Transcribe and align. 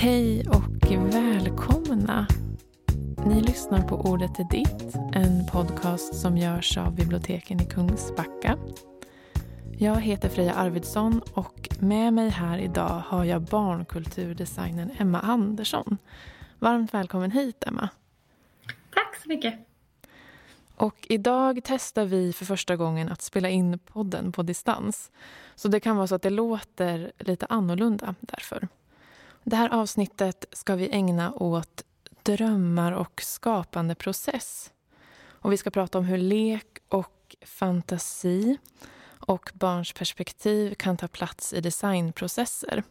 Hej 0.00 0.44
och 0.48 0.92
välkomna! 1.12 2.26
Ni 3.26 3.40
lyssnar 3.40 3.82
på 3.88 3.96
Ordet 3.96 4.38
är 4.38 4.44
ditt, 4.50 4.94
en 5.12 5.46
podcast 5.46 6.14
som 6.14 6.38
görs 6.38 6.78
av 6.78 6.94
biblioteken 6.94 7.60
i 7.60 7.64
Kungsbacka. 7.64 8.58
Jag 9.78 10.00
heter 10.00 10.28
Freja 10.28 10.54
Arvidsson 10.54 11.20
och 11.34 11.68
med 11.78 12.12
mig 12.12 12.28
här 12.28 12.58
idag 12.58 13.02
har 13.06 13.24
jag 13.24 13.42
barnkulturdesignern 13.42 14.90
Emma 14.98 15.20
Andersson. 15.20 15.98
Varmt 16.58 16.94
välkommen 16.94 17.30
hit, 17.30 17.64
Emma. 17.66 17.88
Tack 18.94 19.16
så 19.22 19.28
mycket. 19.28 19.54
Och 20.76 21.06
idag 21.08 21.60
testar 21.64 22.04
vi 22.04 22.32
för 22.32 22.44
första 22.44 22.76
gången 22.76 23.08
att 23.08 23.22
spela 23.22 23.48
in 23.48 23.78
podden 23.78 24.32
på 24.32 24.42
distans. 24.42 25.10
Så 25.54 25.68
det 25.68 25.80
kan 25.80 25.96
vara 25.96 26.06
så 26.06 26.14
att 26.14 26.22
det 26.22 26.30
låter 26.30 27.12
lite 27.18 27.46
annorlunda 27.46 28.14
därför. 28.20 28.68
Det 29.44 29.56
här 29.56 29.68
avsnittet 29.68 30.44
ska 30.52 30.74
vi 30.74 30.90
ägna 30.90 31.32
åt 31.32 31.84
drömmar 32.22 32.92
och 32.92 33.22
skapande 33.22 33.94
process. 33.94 34.72
Och 35.22 35.52
vi 35.52 35.56
ska 35.56 35.70
prata 35.70 35.98
om 35.98 36.04
hur 36.04 36.18
lek 36.18 36.78
och 36.88 37.36
fantasi 37.46 38.58
och 39.06 39.50
barns 39.54 39.92
perspektiv 39.92 40.74
kan 40.74 40.96
ta 40.96 41.08
plats 41.08 41.52
i 41.52 41.60
designprocesser. 41.60 42.82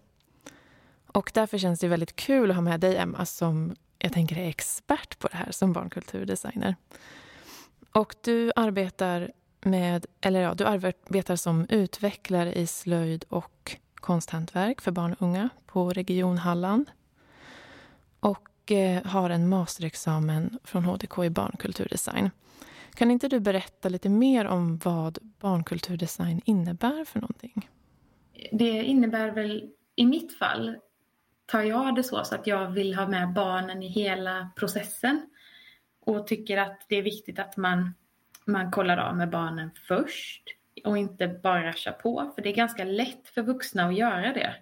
Och 1.07 1.31
därför 1.33 1.57
känns 1.57 1.79
det 1.79 1.87
väldigt 1.87 2.15
kul 2.15 2.49
att 2.49 2.55
ha 2.55 2.61
med 2.61 2.79
dig, 2.79 2.97
Emma, 2.97 3.25
som 3.25 3.75
jag 3.99 4.13
tänker 4.13 4.37
är 4.37 4.49
expert 4.49 5.19
på 5.19 5.27
det 5.27 5.37
här 5.37 5.51
som 5.51 5.73
barnkulturdesigner. 5.73 6.75
Och 7.91 8.15
du 8.21 8.51
arbetar 8.55 9.31
med, 9.61 10.05
eller 10.21 10.41
ja, 10.41 10.53
du 10.53 10.65
arbetar 10.65 11.35
som 11.35 11.65
utvecklare 11.69 12.53
i 12.53 12.67
slöjd 12.67 13.25
och 13.29 13.77
konsthantverk 13.99 14.81
för 14.81 14.91
barn 14.91 15.13
och 15.13 15.21
unga 15.21 15.49
på 15.65 15.89
Region 15.89 16.37
Halland. 16.37 16.91
Och 18.19 18.71
eh, 18.71 19.03
har 19.05 19.29
en 19.29 19.49
masterexamen 19.49 20.59
från 20.63 20.85
HDK 20.85 21.23
i 21.23 21.29
barnkulturdesign. 21.29 22.29
Kan 22.93 23.11
inte 23.11 23.27
du 23.27 23.39
berätta 23.39 23.89
lite 23.89 24.09
mer 24.09 24.45
om 24.45 24.77
vad 24.77 25.17
barnkulturdesign 25.39 26.41
innebär 26.45 27.05
för 27.05 27.19
någonting? 27.19 27.69
Det 28.51 28.83
innebär 28.83 29.31
väl, 29.31 29.69
i 29.95 30.05
mitt 30.05 30.37
fall, 30.37 30.75
tar 31.45 31.61
jag 31.61 31.95
det 31.95 32.03
så, 32.03 32.23
så 32.23 32.35
att 32.35 32.47
jag 32.47 32.71
vill 32.71 32.95
ha 32.95 33.07
med 33.07 33.33
barnen 33.33 33.83
i 33.83 33.87
hela 33.87 34.51
processen. 34.55 35.29
Och 36.05 36.27
tycker 36.27 36.57
att 36.57 36.85
det 36.89 36.95
är 36.95 37.01
viktigt 37.01 37.39
att 37.39 37.57
man, 37.57 37.93
man 38.45 38.71
kollar 38.71 38.97
av 38.97 39.17
med 39.17 39.29
barnen 39.29 39.71
först 39.87 40.58
och 40.83 40.97
inte 40.97 41.27
bara 41.27 41.73
köra 41.73 41.93
på. 41.93 42.31
För 42.35 42.41
det 42.41 42.49
är 42.49 42.55
ganska 42.55 42.83
lätt 42.83 43.29
för 43.29 43.41
vuxna 43.41 43.85
att 43.87 43.95
göra 43.95 44.33
det. 44.33 44.55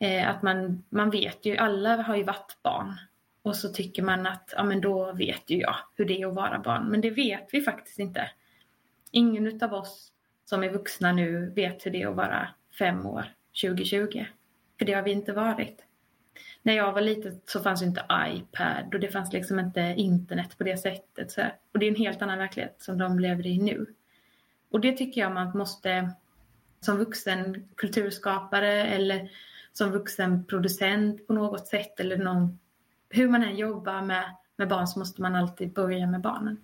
Eh, 0.00 0.28
att 0.28 0.42
man, 0.42 0.84
man 0.88 1.10
vet 1.10 1.46
ju, 1.46 1.56
alla 1.56 1.96
har 1.96 2.16
ju 2.16 2.22
varit 2.22 2.56
barn. 2.62 2.96
Och 3.42 3.56
så 3.56 3.68
tycker 3.68 4.02
man 4.02 4.26
att, 4.26 4.54
ja 4.56 4.64
men 4.64 4.80
då 4.80 5.12
vet 5.12 5.50
ju 5.50 5.58
jag 5.58 5.76
hur 5.96 6.04
det 6.04 6.22
är 6.22 6.26
att 6.26 6.34
vara 6.34 6.58
barn. 6.58 6.88
Men 6.88 7.00
det 7.00 7.10
vet 7.10 7.48
vi 7.52 7.62
faktiskt 7.62 7.98
inte. 7.98 8.30
Ingen 9.10 9.62
av 9.62 9.74
oss 9.74 10.12
som 10.44 10.64
är 10.64 10.70
vuxna 10.70 11.12
nu 11.12 11.50
vet 11.50 11.86
hur 11.86 11.90
det 11.90 12.02
är 12.02 12.08
att 12.08 12.16
vara 12.16 12.48
fem 12.78 13.06
år 13.06 13.32
2020. 13.62 14.24
För 14.78 14.84
det 14.84 14.92
har 14.92 15.02
vi 15.02 15.10
inte 15.10 15.32
varit. 15.32 15.84
När 16.62 16.72
jag 16.72 16.92
var 16.92 17.00
liten 17.00 17.40
så 17.46 17.60
fanns 17.60 17.82
inte 17.82 18.04
iPad 18.10 18.94
och 18.94 19.00
det 19.00 19.08
fanns 19.08 19.32
liksom 19.32 19.58
inte 19.58 19.80
internet 19.80 20.58
på 20.58 20.64
det 20.64 20.76
sättet. 20.76 21.30
Så, 21.30 21.42
och 21.72 21.78
det 21.78 21.86
är 21.86 21.90
en 21.90 21.96
helt 21.96 22.22
annan 22.22 22.38
verklighet 22.38 22.76
som 22.78 22.98
de 22.98 23.18
lever 23.18 23.46
i 23.46 23.58
nu. 23.58 23.86
Och 24.70 24.80
det 24.80 24.92
tycker 24.92 25.20
jag 25.20 25.32
man 25.32 25.58
måste 25.58 26.12
som 26.80 26.96
vuxen 26.96 27.68
kulturskapare 27.76 28.86
eller 28.86 29.30
som 29.72 29.90
vuxen 29.90 30.44
producent 30.44 31.26
på 31.26 31.32
något 31.32 31.66
sätt 31.66 32.00
eller 32.00 32.16
någon, 32.16 32.58
hur 33.08 33.28
man 33.28 33.42
än 33.42 33.56
jobbar 33.56 34.02
med, 34.02 34.34
med 34.56 34.68
barn 34.68 34.86
så 34.86 34.98
måste 34.98 35.22
man 35.22 35.34
alltid 35.34 35.72
börja 35.72 36.06
med 36.06 36.20
barnen. 36.20 36.56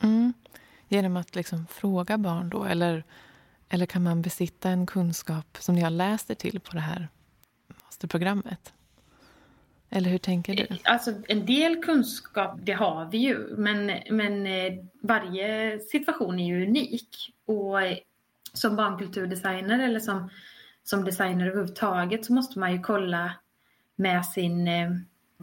Mm. 0.00 0.32
Genom 0.88 1.16
att 1.16 1.34
liksom 1.34 1.66
fråga 1.66 2.18
barn 2.18 2.50
då 2.50 2.64
eller, 2.64 3.04
eller 3.68 3.86
kan 3.86 4.02
man 4.02 4.22
besitta 4.22 4.70
en 4.70 4.86
kunskap 4.86 5.58
som 5.60 5.74
ni 5.74 5.80
har 5.80 5.90
läst 5.90 6.30
er 6.30 6.34
till 6.34 6.60
på 6.60 6.72
det 6.72 6.80
här 6.80 7.08
masterprogrammet? 7.84 8.72
Eller 9.90 10.10
hur 10.10 10.18
tänker 10.18 10.54
du? 10.54 10.62
Eh, 10.62 10.76
alltså 10.84 11.12
en 11.28 11.46
del 11.46 11.82
kunskap, 11.82 12.58
det 12.62 12.72
har 12.72 13.08
vi 13.10 13.18
ju. 13.18 13.56
Men, 13.56 13.92
men 14.10 14.46
eh, 14.46 14.72
varje 15.02 15.80
situation 15.80 16.40
är 16.40 16.46
ju 16.46 16.66
unik. 16.66 17.34
Och 17.44 17.82
eh, 17.82 17.98
som 18.52 18.76
barnkulturdesigner 18.76 19.84
eller 19.84 20.00
som, 20.00 20.30
som 20.84 21.04
designer 21.04 21.46
överhuvudtaget 21.46 22.24
så 22.24 22.32
måste 22.32 22.58
man 22.58 22.72
ju 22.72 22.80
kolla 22.80 23.32
med 23.96 24.26
sin 24.26 24.68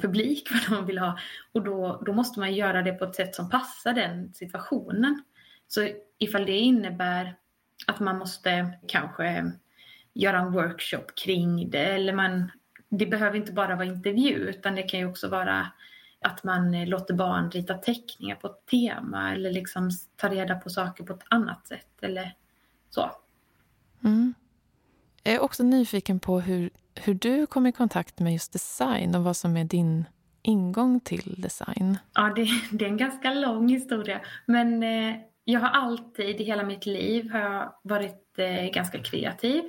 publik 0.01 0.49
vad 0.69 0.79
de 0.79 0.85
vill 0.85 0.97
ha. 0.97 1.19
Och 1.51 1.63
då, 1.63 2.01
då 2.05 2.13
måste 2.13 2.39
man 2.39 2.53
göra 2.53 2.81
det 2.81 2.93
på 2.93 3.05
ett 3.05 3.15
sätt 3.15 3.35
som 3.35 3.49
passar 3.49 3.93
den 3.93 4.33
situationen. 4.33 5.23
Så 5.67 5.89
ifall 6.17 6.45
det 6.45 6.57
innebär 6.57 7.35
att 7.87 7.99
man 7.99 8.17
måste 8.17 8.73
kanske 8.87 9.51
göra 10.13 10.39
en 10.39 10.51
workshop 10.51 11.05
kring 11.15 11.69
det 11.69 11.85
eller 11.85 12.13
man 12.13 12.51
det 12.89 13.05
behöver 13.05 13.37
inte 13.37 13.51
bara 13.51 13.75
vara 13.75 13.85
intervju 13.85 14.35
utan 14.35 14.75
det 14.75 14.83
kan 14.83 14.99
ju 14.99 15.05
också 15.05 15.27
vara 15.27 15.71
att 16.21 16.43
man 16.43 16.85
låter 16.85 17.13
barn 17.13 17.51
rita 17.51 17.73
teckningar 17.73 18.35
på 18.35 18.47
ett 18.47 18.65
tema 18.65 19.33
eller 19.33 19.51
liksom 19.51 19.91
ta 20.15 20.29
reda 20.29 20.55
på 20.55 20.69
saker 20.69 21.03
på 21.03 21.13
ett 21.13 21.25
annat 21.29 21.67
sätt 21.67 21.87
eller 22.01 22.35
så. 22.89 23.11
Mm. 24.03 24.33
Jag 25.23 25.35
är 25.35 25.39
också 25.39 25.63
nyfiken 25.63 26.19
på 26.19 26.39
hur, 26.39 26.69
hur 26.95 27.13
du 27.13 27.45
kom 27.45 27.67
i 27.67 27.71
kontakt 27.71 28.19
med 28.19 28.33
just 28.33 28.53
design 28.53 29.15
och 29.15 29.23
vad 29.23 29.37
som 29.37 29.57
är 29.57 29.63
din 29.63 30.05
ingång 30.41 30.99
till 30.99 31.35
design. 31.37 31.97
Ja, 32.13 32.33
det, 32.35 32.47
det 32.71 32.85
är 32.85 32.89
en 32.89 32.97
ganska 32.97 33.33
lång 33.33 33.69
historia. 33.69 34.21
Men 34.45 34.83
eh, 34.83 35.15
jag 35.43 35.59
har 35.59 35.69
alltid 35.69 36.41
i 36.41 36.43
hela 36.43 36.63
mitt 36.63 36.85
liv 36.85 37.31
har 37.31 37.39
jag 37.39 37.73
varit 37.81 38.39
eh, 38.39 38.65
ganska 38.73 39.03
kreativ. 39.03 39.63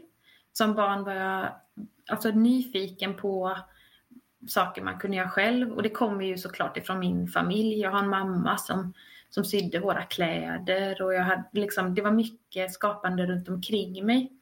Som 0.53 0.75
barn 0.75 1.05
var 1.05 1.13
jag 1.13 1.53
alltså 2.09 2.31
nyfiken 2.31 3.15
på 3.15 3.59
saker 4.49 4.83
man 4.83 4.99
kunde 4.99 5.17
göra 5.17 5.31
själv. 5.31 5.73
Och 5.73 5.83
det 5.83 5.91
kommer 5.91 6.25
ju 6.25 6.39
såklart 6.39 6.77
ifrån 6.77 6.99
min 6.99 7.29
familj. 7.29 7.81
Jag 7.81 7.91
har 7.91 7.99
en 7.99 8.09
mamma 8.09 8.59
som, 8.59 8.93
som 9.31 9.45
sydde 9.45 9.81
våra 9.81 10.03
kläder 10.03 11.03
och 11.03 11.15
jag 11.15 11.23
hade 11.23 11.45
liksom, 11.53 11.95
det 11.95 12.03
var 12.03 12.11
mycket 12.11 12.73
skapande 12.73 13.27
runt 13.27 13.49
omkring 13.49 14.07
mig. 14.07 14.33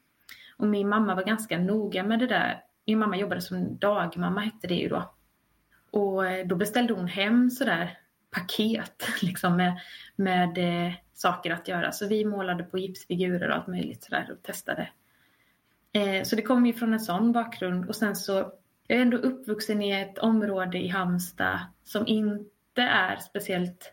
Och 0.56 0.66
min 0.66 0.88
mamma 0.88 1.14
var 1.14 1.24
ganska 1.24 1.58
noga 1.58 2.02
med 2.02 2.18
det 2.18 2.26
där. 2.26 2.62
Min 2.86 2.98
mamma 2.98 3.16
jobbade 3.16 3.40
som 3.40 3.78
dagmamma 3.78 4.40
hette 4.40 4.66
det 4.66 4.74
ju 4.74 4.88
då. 4.88 5.14
Och 5.90 6.26
eh, 6.26 6.46
då 6.46 6.56
beställde 6.56 6.92
hon 6.94 7.08
hem 7.08 7.50
sådär 7.50 7.98
paket 8.30 9.08
liksom 9.22 9.56
med, 9.56 9.80
med 10.16 10.58
eh, 10.58 10.92
saker 11.12 11.50
att 11.50 11.68
göra. 11.68 11.92
Så 11.92 12.08
vi 12.08 12.24
målade 12.24 12.64
på 12.64 12.78
gipsfigurer 12.78 13.48
och 13.48 13.56
allt 13.56 13.66
möjligt 13.66 14.04
sådär 14.04 14.28
och 14.32 14.42
testade 14.42 14.88
Eh, 15.96 16.22
så 16.22 16.36
det 16.36 16.42
kommer 16.42 16.66
ju 16.66 16.72
från 16.72 16.92
en 16.92 17.00
sån 17.00 17.32
bakgrund 17.32 17.88
och 17.88 17.96
sen 17.96 18.16
så 18.16 18.52
jag 18.86 18.98
är 18.98 19.02
ändå 19.02 19.16
uppvuxen 19.16 19.82
i 19.82 19.90
ett 19.90 20.18
område 20.18 20.78
i 20.78 20.88
Halmstad 20.88 21.60
som 21.84 22.06
inte 22.06 22.82
är 22.82 23.16
speciellt 23.16 23.92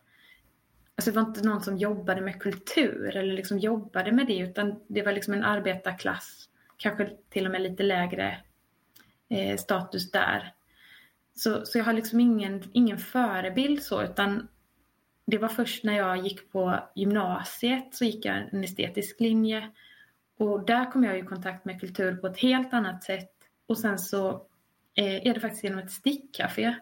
Alltså 0.95 1.11
det 1.11 1.15
var 1.15 1.27
inte 1.27 1.47
någon 1.47 1.61
som 1.61 1.77
jobbade 1.77 2.21
med 2.21 2.41
kultur 2.41 3.15
eller 3.15 3.33
liksom 3.33 3.59
jobbade 3.59 4.11
med 4.11 4.27
det 4.27 4.37
utan 4.37 4.79
det 4.87 5.01
var 5.01 5.11
liksom 5.11 5.33
en 5.33 5.43
arbetarklass, 5.43 6.49
kanske 6.77 7.09
till 7.29 7.45
och 7.45 7.51
med 7.51 7.61
lite 7.61 7.83
lägre 7.83 8.37
eh, 9.29 9.57
status 9.57 10.11
där. 10.11 10.53
Så, 11.35 11.65
så 11.65 11.77
jag 11.77 11.85
har 11.85 11.93
liksom 11.93 12.19
ingen, 12.19 12.63
ingen 12.73 12.97
förebild 12.97 13.83
så 13.83 14.03
utan 14.03 14.47
det 15.25 15.37
var 15.37 15.49
först 15.49 15.83
när 15.83 15.97
jag 15.97 16.17
gick 16.17 16.51
på 16.51 16.79
gymnasiet 16.95 17.95
så 17.95 18.05
gick 18.05 18.25
jag 18.25 18.35
en 18.51 18.63
estetisk 18.63 19.19
linje 19.19 19.69
och 20.37 20.65
där 20.65 20.91
kom 20.91 21.03
jag 21.03 21.19
i 21.19 21.21
kontakt 21.21 21.65
med 21.65 21.79
kultur 21.79 22.15
på 22.15 22.27
ett 22.27 22.37
helt 22.37 22.73
annat 22.73 23.03
sätt. 23.03 23.31
Och 23.67 23.77
sen 23.77 23.99
så 23.99 24.29
eh, 24.95 25.27
är 25.27 25.33
det 25.33 25.39
faktiskt 25.39 25.63
genom 25.63 25.79
ett 25.79 25.91
stickcafé. 25.91 26.75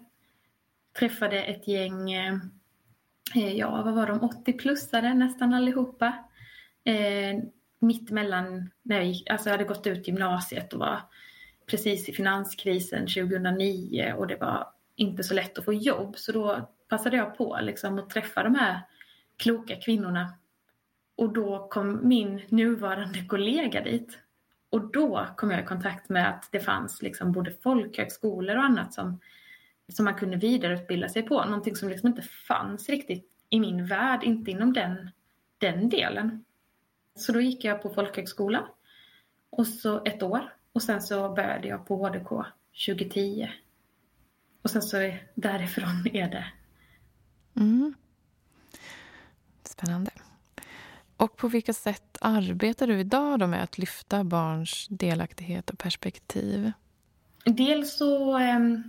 Träffade 1.00 1.44
ett 1.44 1.68
gäng, 1.68 2.12
eh, 2.12 2.33
eh 3.36 3.53
ja 3.53 3.81
vad 3.86 3.94
var 3.94 4.07
de, 4.07 4.19
80-plussare 4.19 5.13
nästan 5.13 5.53
allihopa. 5.53 6.13
Eh, 6.83 7.39
mitt 7.80 8.12
mellan, 8.12 8.69
när 8.81 8.95
jag, 8.95 9.06
gick, 9.06 9.30
alltså 9.30 9.50
jag 9.50 9.53
hade 9.53 9.68
gått 9.68 9.88
ut 9.88 10.07
gymnasiet 10.07 10.74
och 10.74 10.80
var 10.80 11.01
precis 11.65 12.09
i 12.09 12.13
finanskrisen 12.13 13.07
2009 13.07 14.13
och 14.18 14.27
det 14.27 14.36
var 14.36 14.68
inte 14.95 15.24
så 15.24 15.33
lätt 15.33 15.57
att 15.57 15.65
få 15.65 15.74
jobb. 15.74 16.18
Så 16.18 16.31
då 16.31 16.69
passade 16.88 17.18
jag 17.18 17.38
på 17.38 17.59
liksom, 17.62 18.00
att 18.00 18.09
träffa 18.09 18.44
de 18.44 18.56
här 18.56 18.81
kloka 19.38 19.75
kvinnorna 19.75 20.33
och 21.21 21.33
då 21.33 21.68
kom 21.68 22.07
min 22.07 22.41
nuvarande 22.50 23.25
kollega 23.25 23.83
dit. 23.83 24.19
Och 24.69 24.91
då 24.91 25.27
kom 25.38 25.51
jag 25.51 25.63
i 25.63 25.65
kontakt 25.65 26.09
med 26.09 26.29
att 26.29 26.50
det 26.51 26.59
fanns 26.59 27.01
liksom 27.01 27.31
både 27.31 27.51
folkhögskolor 27.51 28.57
och 28.57 28.63
annat 28.63 28.94
som, 28.94 29.19
som 29.94 30.06
man 30.06 30.15
kunde 30.15 30.38
vidareutbilda 30.38 31.09
sig 31.09 31.23
på. 31.23 31.45
Någonting 31.45 31.75
som 31.75 31.89
liksom 31.89 32.07
inte 32.07 32.21
fanns 32.21 32.89
riktigt 32.89 33.29
i 33.50 33.59
min 33.59 33.85
värld, 33.85 34.23
inte 34.23 34.51
inom 34.51 34.73
den, 34.73 35.09
den 35.57 35.89
delen. 35.89 36.45
Så 37.15 37.31
då 37.31 37.41
gick 37.41 37.63
jag 37.63 37.81
på 37.81 37.89
folkhögskola 37.89 38.67
och 39.50 39.67
så 39.67 40.03
ett 40.03 40.24
år 40.24 40.53
och 40.74 40.83
sen 40.83 41.01
så 41.01 41.29
började 41.29 41.67
jag 41.67 41.88
på 41.88 42.07
HDK 42.07 42.29
2010. 42.88 43.50
och 44.62 44.69
sen 44.69 44.81
så 44.81 44.97
är, 44.97 45.27
därifrån 45.35 46.07
är 46.13 46.29
det. 46.29 46.45
Mm. 47.56 47.94
Spännande. 49.63 50.10
Och 51.21 51.38
på 51.38 51.47
vilka 51.47 51.73
sätt 51.73 52.18
arbetar 52.21 52.88
du 52.88 53.00
idag 53.00 53.39
då 53.39 53.47
med 53.47 53.63
att 53.63 53.77
lyfta 53.77 54.23
barns 54.23 54.88
delaktighet 54.89 55.69
och 55.69 55.79
perspektiv? 55.79 56.71
Dels 57.45 57.97
så, 57.97 58.38
ehm, 58.38 58.83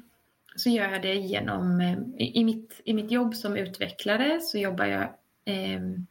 så 0.57 0.69
gör 0.71 0.91
jag 0.91 1.03
det 1.03 1.15
genom, 1.15 1.81
eh, 1.81 1.99
i 2.19 2.45
mitt, 2.45 2.81
i 2.85 2.95
mitt 2.95 3.11
jobb 3.11 3.35
som 3.35 3.57
utvecklare 3.57 4.41
så 4.41 4.59
jobbar 4.59 4.85
jag 4.85 5.15
ehm, 5.45 6.07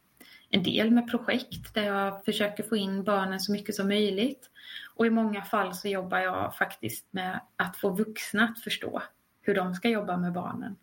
en 0.50 0.62
del 0.62 0.90
med 0.90 1.10
projekt 1.10 1.74
där 1.74 1.82
jag 1.82 2.24
försöker 2.24 2.62
få 2.62 2.76
in 2.76 3.04
barnen 3.04 3.40
så 3.40 3.52
mycket 3.52 3.74
som 3.74 3.88
möjligt. 3.88 4.50
Och 4.94 5.06
i 5.06 5.10
många 5.10 5.42
fall 5.42 5.74
så 5.74 5.88
jobbar 5.88 6.18
jag 6.18 6.56
faktiskt 6.56 7.06
med 7.10 7.40
att 7.56 7.76
få 7.76 7.90
vuxna 7.90 8.44
att 8.44 8.62
förstå 8.62 9.02
hur 9.40 9.54
de 9.54 9.74
ska 9.74 9.88
jobba 9.88 10.16
med 10.16 10.32
barnen. 10.32 10.76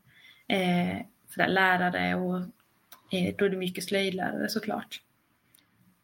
Eh, 0.48 1.48
lärare 1.48 2.16
och 2.16 2.40
eh, 3.12 3.36
då 3.38 3.46
är 3.46 3.50
det 3.50 3.58
mycket 3.58 3.84
slöjdlärare 3.84 4.50
såklart. 4.50 5.02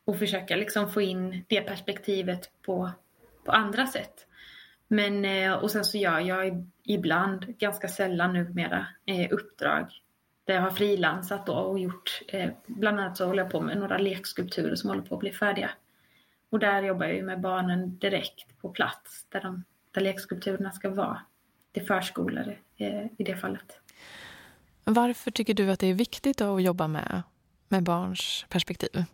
Och 0.05 0.19
försöka 0.19 0.55
liksom 0.55 0.91
få 0.91 1.01
in 1.01 1.45
det 1.47 1.61
perspektivet 1.61 2.49
på, 2.61 2.91
på 3.43 3.51
andra 3.51 3.87
sätt. 3.87 4.27
Men, 4.87 5.25
eh, 5.25 5.53
och 5.53 5.71
sen 5.71 5.85
så 5.85 5.97
gör 5.97 6.19
jag 6.19 6.67
ibland, 6.83 7.57
ganska 7.57 7.87
sällan 7.87 8.33
numera, 8.33 8.87
eh, 9.05 9.27
uppdrag 9.31 9.91
där 10.43 10.53
jag 10.53 10.61
har 10.61 10.71
frilansat 10.71 11.49
och 11.49 11.79
gjort, 11.79 12.21
eh, 12.27 12.49
bland 12.65 12.99
annat 12.99 13.17
så 13.17 13.25
håller 13.25 13.43
jag 13.43 13.51
på 13.51 13.61
med 13.61 13.77
några 13.77 13.97
lekskulpturer 13.97 14.75
som 14.75 14.89
håller 14.89 15.01
på 15.01 15.15
att 15.15 15.19
bli 15.19 15.31
färdiga. 15.31 15.69
Och 16.49 16.59
där 16.59 16.83
jobbar 16.83 17.05
jag 17.05 17.25
med 17.25 17.41
barnen 17.41 17.97
direkt 17.97 18.61
på 18.61 18.69
plats 18.69 19.25
där, 19.29 19.41
de, 19.41 19.63
där 19.91 20.01
lekskulpturerna 20.01 20.71
ska 20.71 20.89
vara. 20.89 21.21
Det 21.71 21.79
är 21.79 21.85
förskolor 21.85 22.57
i 23.17 23.23
det 23.23 23.35
fallet. 23.35 23.79
Varför 24.83 25.31
tycker 25.31 25.53
du 25.53 25.71
att 25.71 25.79
det 25.79 25.87
är 25.87 25.93
viktigt 25.93 26.41
att 26.41 26.63
jobba 26.63 26.87
med, 26.87 27.21
med 27.67 27.83
barns 27.83 28.45
perspektiv? 28.49 29.05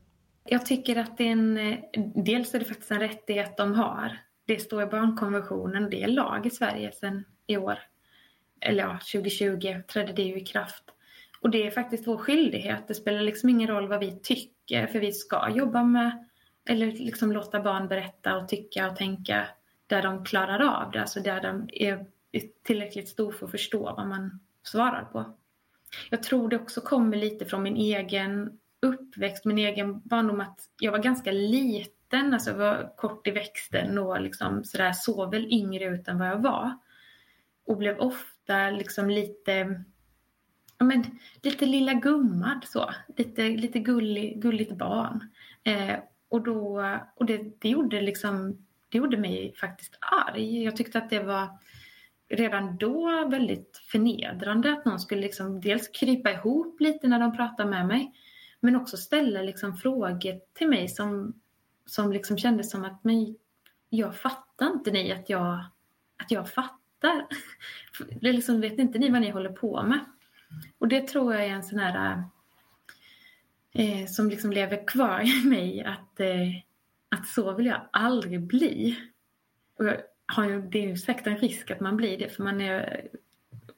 Jag 0.44 0.66
tycker 0.66 0.96
att 0.96 1.18
det 1.18 1.28
är 1.28 1.32
en, 1.32 1.58
eh, 1.58 1.80
dels 2.16 2.54
är 2.54 2.60
det 2.60 2.66
faktiskt 2.66 2.92
en 2.92 3.00
rättighet 3.00 3.58
de 3.58 3.74
har. 3.74 4.18
Det 4.46 4.60
står 4.60 4.84
i 4.84 4.86
barnkonventionen 4.86 5.84
och 5.84 5.90
det 5.90 6.04
är 6.04 6.08
lag 6.08 6.46
i 6.46 6.50
Sverige 6.50 6.92
sedan 6.92 7.24
i 7.48 7.58
år. 7.58 7.80
Eller 8.60 8.84
ja, 8.84 9.00
2020 9.12 9.82
trädde 9.88 10.14
det 10.14 10.24
ju 10.24 10.36
i 10.36 10.46
kraft. 10.46 10.84
Och 11.42 11.50
det 11.50 11.68
är 11.68 11.72
faktiskt 11.72 12.08
vår 12.08 12.18
skyldighet. 12.18 12.88
Det 12.88 12.94
spelar 12.94 13.22
liksom 13.22 13.50
ingen 13.50 13.68
roll 13.68 13.88
vad 13.88 14.00
vi 14.00 14.20
tycker 14.20 14.88
för 14.88 15.00
vi 15.00 15.12
ska 15.12 15.50
jobba 15.50 15.84
med 15.84 16.28
eller 16.66 16.92
liksom 16.92 17.32
låta 17.32 17.60
barn 17.60 17.88
berätta 17.88 18.38
och 18.38 18.48
tycka 18.48 18.90
och 18.90 18.96
tänka 18.96 19.48
där 19.88 20.02
de 20.02 20.26
klarar 20.26 20.60
av 20.60 20.92
det. 20.92 21.02
Alltså 21.02 21.20
där 21.20 21.42
de 21.42 21.70
är 21.74 22.06
tillräckligt 22.64 23.10
stor 23.10 23.32
för 23.32 23.46
att 23.46 23.52
förstå 23.52 23.84
vad 23.84 24.08
man 24.08 24.40
svarar 24.64 25.04
på. 25.04 25.38
Jag 26.10 26.24
tror 26.24 26.50
det 26.50 26.56
också 26.56 26.82
kommer 26.82 27.18
lite 27.18 27.46
från 27.46 27.64
min 27.64 27.76
egen 27.76 28.60
uppväxt, 28.82 29.46
min 29.46 29.58
egen 29.58 30.02
barndom 30.02 30.42
att 30.42 30.60
jag 30.80 30.92
var 30.92 31.00
ganska 31.00 31.32
liten, 31.32 32.34
alltså 32.34 32.50
jag 32.50 32.58
var 32.58 32.94
kort 32.98 33.28
i 33.28 33.32
växten 33.32 33.98
och 33.98 34.22
liksom 34.22 34.64
sådär, 34.64 34.92
såg 34.94 35.32
väl 35.32 35.54
yngre 35.54 35.86
ut 35.86 36.08
än 36.08 36.20
vad 36.20 36.28
jag 36.28 36.42
var. 36.42 36.78
Och 37.66 37.78
blev 37.78 38.00
ofta 38.00 38.70
liksom 38.70 39.10
lite, 39.10 39.84
ja 40.78 40.86
men 40.86 41.04
lite 41.44 41.66
lilla 41.66 41.94
gummad 41.94 42.66
så, 42.68 42.90
lite, 43.18 43.50
lite 43.50 43.80
gullig, 43.80 44.42
gulligt 44.42 44.72
barn. 44.72 45.30
Eh, 45.64 45.96
och 46.30 46.44
då, 46.44 46.86
och 47.16 47.26
det, 47.26 47.60
det 47.60 47.70
gjorde 47.70 48.02
liksom, 48.02 48.66
det 48.90 48.98
gjorde 48.98 49.18
mig 49.18 49.54
faktiskt 49.56 49.98
arg. 50.02 50.64
Jag 50.64 50.76
tyckte 50.76 50.98
att 50.98 51.10
det 51.10 51.24
var 51.24 51.48
redan 52.30 52.78
då 52.78 53.28
väldigt 53.28 53.82
förnedrande 53.92 54.74
att 54.74 54.86
någon 54.86 55.00
skulle 55.00 55.22
liksom 55.22 55.62
dels 55.62 55.88
krypa 55.88 56.32
ihop 56.32 56.82
lite 56.82 57.08
när 57.08 57.20
de 57.20 57.38
pratade 57.38 57.70
med 57.70 57.88
mig 57.88 58.14
men 58.62 58.76
också 58.76 58.98
ställa 58.98 59.42
liksom 59.42 59.78
frågor 59.78 60.40
till 60.54 60.70
mig 60.70 60.88
som, 60.88 61.42
som 61.86 62.12
liksom 62.12 62.38
kändes 62.38 62.72
som 62.72 62.86
att 62.86 63.04
men 63.04 63.36
jag 63.90 64.16
fattar 64.16 64.68
inte 64.68 64.92
ni 64.92 65.12
att 65.12 65.30
jag, 65.30 65.66
att 66.18 66.32
jag 66.32 66.50
fattar. 66.50 67.28
Det 68.22 68.32
liksom, 68.32 68.62
vet 68.62 68.80
inte 68.80 69.00
ni 69.00 69.10
vad 69.10 69.22
ni 69.22 69.30
håller 69.30 69.52
på 69.52 69.84
med? 69.84 70.00
Och 70.78 70.88
det 70.88 71.08
tror 71.08 71.34
jag 71.34 71.46
är 71.46 71.50
en 71.50 71.64
sån 71.64 71.80
här 71.80 72.24
eh, 73.74 74.08
som 74.08 74.30
liksom 74.30 74.52
lever 74.52 74.88
kvar 74.88 75.22
i 75.22 75.46
mig 75.50 75.84
att, 75.84 76.20
eh, 76.20 76.56
att 77.10 77.28
så 77.28 77.54
vill 77.54 77.66
jag 77.66 77.82
aldrig 77.92 78.42
bli. 78.42 79.00
Och 79.78 79.86
jag 79.86 79.98
har 80.26 80.50
ju, 80.50 80.62
det 80.62 80.80
är 80.80 80.88
ju 80.88 80.98
säkert 80.98 81.28
en 81.28 81.38
risk 81.38 81.72
att 81.72 81.80
man 81.80 81.98
blir 81.98 82.18
det 82.18 82.30
för 82.30 82.44
man 82.44 82.62
är, 82.62 83.08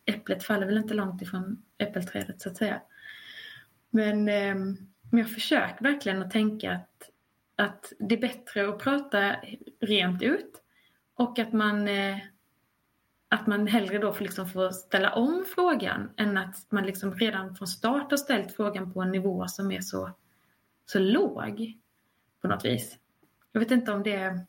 äpplet 0.06 0.44
faller 0.44 0.66
väl 0.66 0.78
inte 0.78 0.94
långt 0.94 1.22
ifrån 1.22 1.64
äppelträdet 1.78 2.42
så 2.42 2.50
att 2.50 2.58
säga. 2.58 2.82
Men, 3.96 4.30
ehm, 4.30 4.78
men 5.12 5.20
jag 5.20 5.32
försöker 5.32 5.84
verkligen 5.84 6.22
att 6.22 6.32
tänka 6.32 6.72
att, 6.72 7.10
att 7.56 7.94
det 8.00 8.16
är 8.16 8.22
bättre 8.22 8.70
att 8.70 8.80
prata 8.80 9.36
rent 9.80 10.22
ut 10.22 10.62
och 11.16 11.40
att 11.40 11.54
man, 11.54 11.88
eh, 11.88 12.18
att 13.30 13.48
man 13.48 13.68
hellre 13.68 13.98
då 13.98 14.14
får, 14.14 14.24
liksom 14.24 14.50
får 14.50 14.70
ställa 14.72 15.14
om 15.14 15.46
frågan 15.56 16.10
än 16.18 16.38
att 16.38 16.72
man 16.72 16.86
liksom 16.86 17.16
redan 17.16 17.56
från 17.56 17.68
start 17.68 18.12
har 18.12 18.18
ställt 18.18 18.56
frågan 18.56 18.94
på 18.94 19.02
en 19.02 19.12
nivå 19.12 19.48
som 19.48 19.72
är 19.72 19.82
så, 19.82 20.12
så 20.86 21.00
låg 21.00 21.74
på 22.42 22.48
något 22.48 22.66
vis. 22.66 22.98
Jag 23.52 23.60
vet 23.60 23.72
inte 23.72 23.92
om 23.92 24.04
det, 24.04 24.46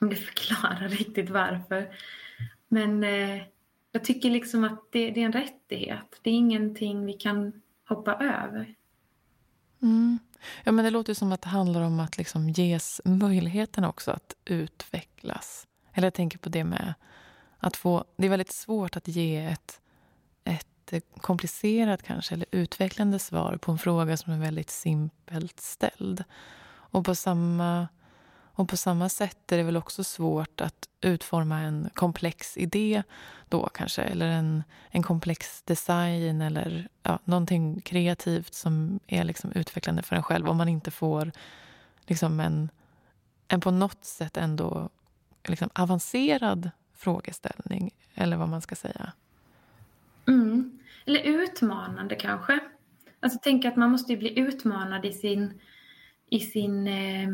om 0.00 0.08
det 0.08 0.16
förklarar 0.16 0.88
riktigt 0.98 1.30
varför. 1.30 1.94
Men 2.68 3.04
eh, 3.04 3.42
jag 3.92 4.04
tycker 4.04 4.30
liksom 4.30 4.64
att 4.64 4.92
det, 4.92 5.10
det, 5.10 5.20
är 5.20 5.24
en 5.24 5.32
rättighet. 5.32 6.20
Det 6.22 6.30
är 6.30 6.34
ingenting 6.34 7.06
vi 7.06 7.12
kan 7.12 7.60
hoppa 7.88 8.14
över. 8.14 8.74
Mm. 9.82 10.18
Ja, 10.64 10.72
men 10.72 10.84
det 10.84 10.90
låter 10.90 11.14
som 11.14 11.32
att 11.32 11.42
det 11.42 11.48
handlar 11.48 11.80
om 11.80 12.00
att 12.00 12.18
liksom 12.18 12.50
ges 12.50 13.00
möjligheten 13.04 13.84
också 13.84 14.10
att 14.10 14.34
utvecklas. 14.44 15.66
Eller 15.92 16.06
jag 16.06 16.14
tänker 16.14 16.38
på 16.38 16.48
det 16.48 16.64
med 16.64 16.94
att 17.58 17.76
få... 17.76 18.04
Det 18.16 18.26
är 18.26 18.30
väldigt 18.30 18.52
svårt 18.52 18.96
att 18.96 19.08
ge 19.08 19.46
ett, 19.46 19.80
ett 20.44 20.92
komplicerat 21.16 22.02
kanske 22.02 22.34
eller 22.34 22.46
utvecklande 22.50 23.18
svar 23.18 23.56
på 23.56 23.72
en 23.72 23.78
fråga 23.78 24.16
som 24.16 24.32
är 24.32 24.38
väldigt 24.38 24.70
simpelt 24.70 25.60
ställd. 25.60 26.24
Och 26.66 27.04
på 27.04 27.14
samma 27.14 27.88
och 28.54 28.68
på 28.68 28.76
samma 28.76 29.08
sätt 29.08 29.52
är 29.52 29.56
det 29.56 29.62
väl 29.62 29.76
också 29.76 30.04
svårt 30.04 30.60
att 30.60 30.88
utforma 31.00 31.60
en 31.60 31.90
komplex 31.94 32.56
idé 32.56 33.02
då 33.48 33.68
kanske, 33.68 34.02
eller 34.02 34.26
en, 34.26 34.62
en 34.90 35.02
komplex 35.02 35.62
design 35.62 36.40
eller 36.40 36.88
ja, 37.02 37.18
någonting 37.24 37.80
kreativt 37.80 38.54
som 38.54 39.00
är 39.06 39.24
liksom 39.24 39.52
utvecklande 39.52 40.02
för 40.02 40.16
en 40.16 40.22
själv 40.22 40.48
om 40.48 40.56
man 40.56 40.68
inte 40.68 40.90
får 40.90 41.32
liksom 42.06 42.40
en, 42.40 42.68
en 43.48 43.60
på 43.60 43.70
något 43.70 44.04
sätt 44.04 44.36
ändå 44.36 44.88
liksom 45.44 45.70
avancerad 45.74 46.70
frågeställning, 46.94 47.90
eller 48.14 48.36
vad 48.36 48.48
man 48.48 48.62
ska 48.62 48.74
säga. 48.74 49.12
Mm. 50.28 50.78
Eller 51.06 51.20
utmanande 51.20 52.14
kanske. 52.14 52.58
Alltså 53.20 53.38
tänk 53.42 53.64
att 53.64 53.76
man 53.76 53.90
måste 53.90 54.16
bli 54.16 54.38
utmanad 54.38 55.04
i 55.04 55.12
sin, 55.12 55.60
i 56.30 56.40
sin 56.40 56.88
eh 56.88 57.28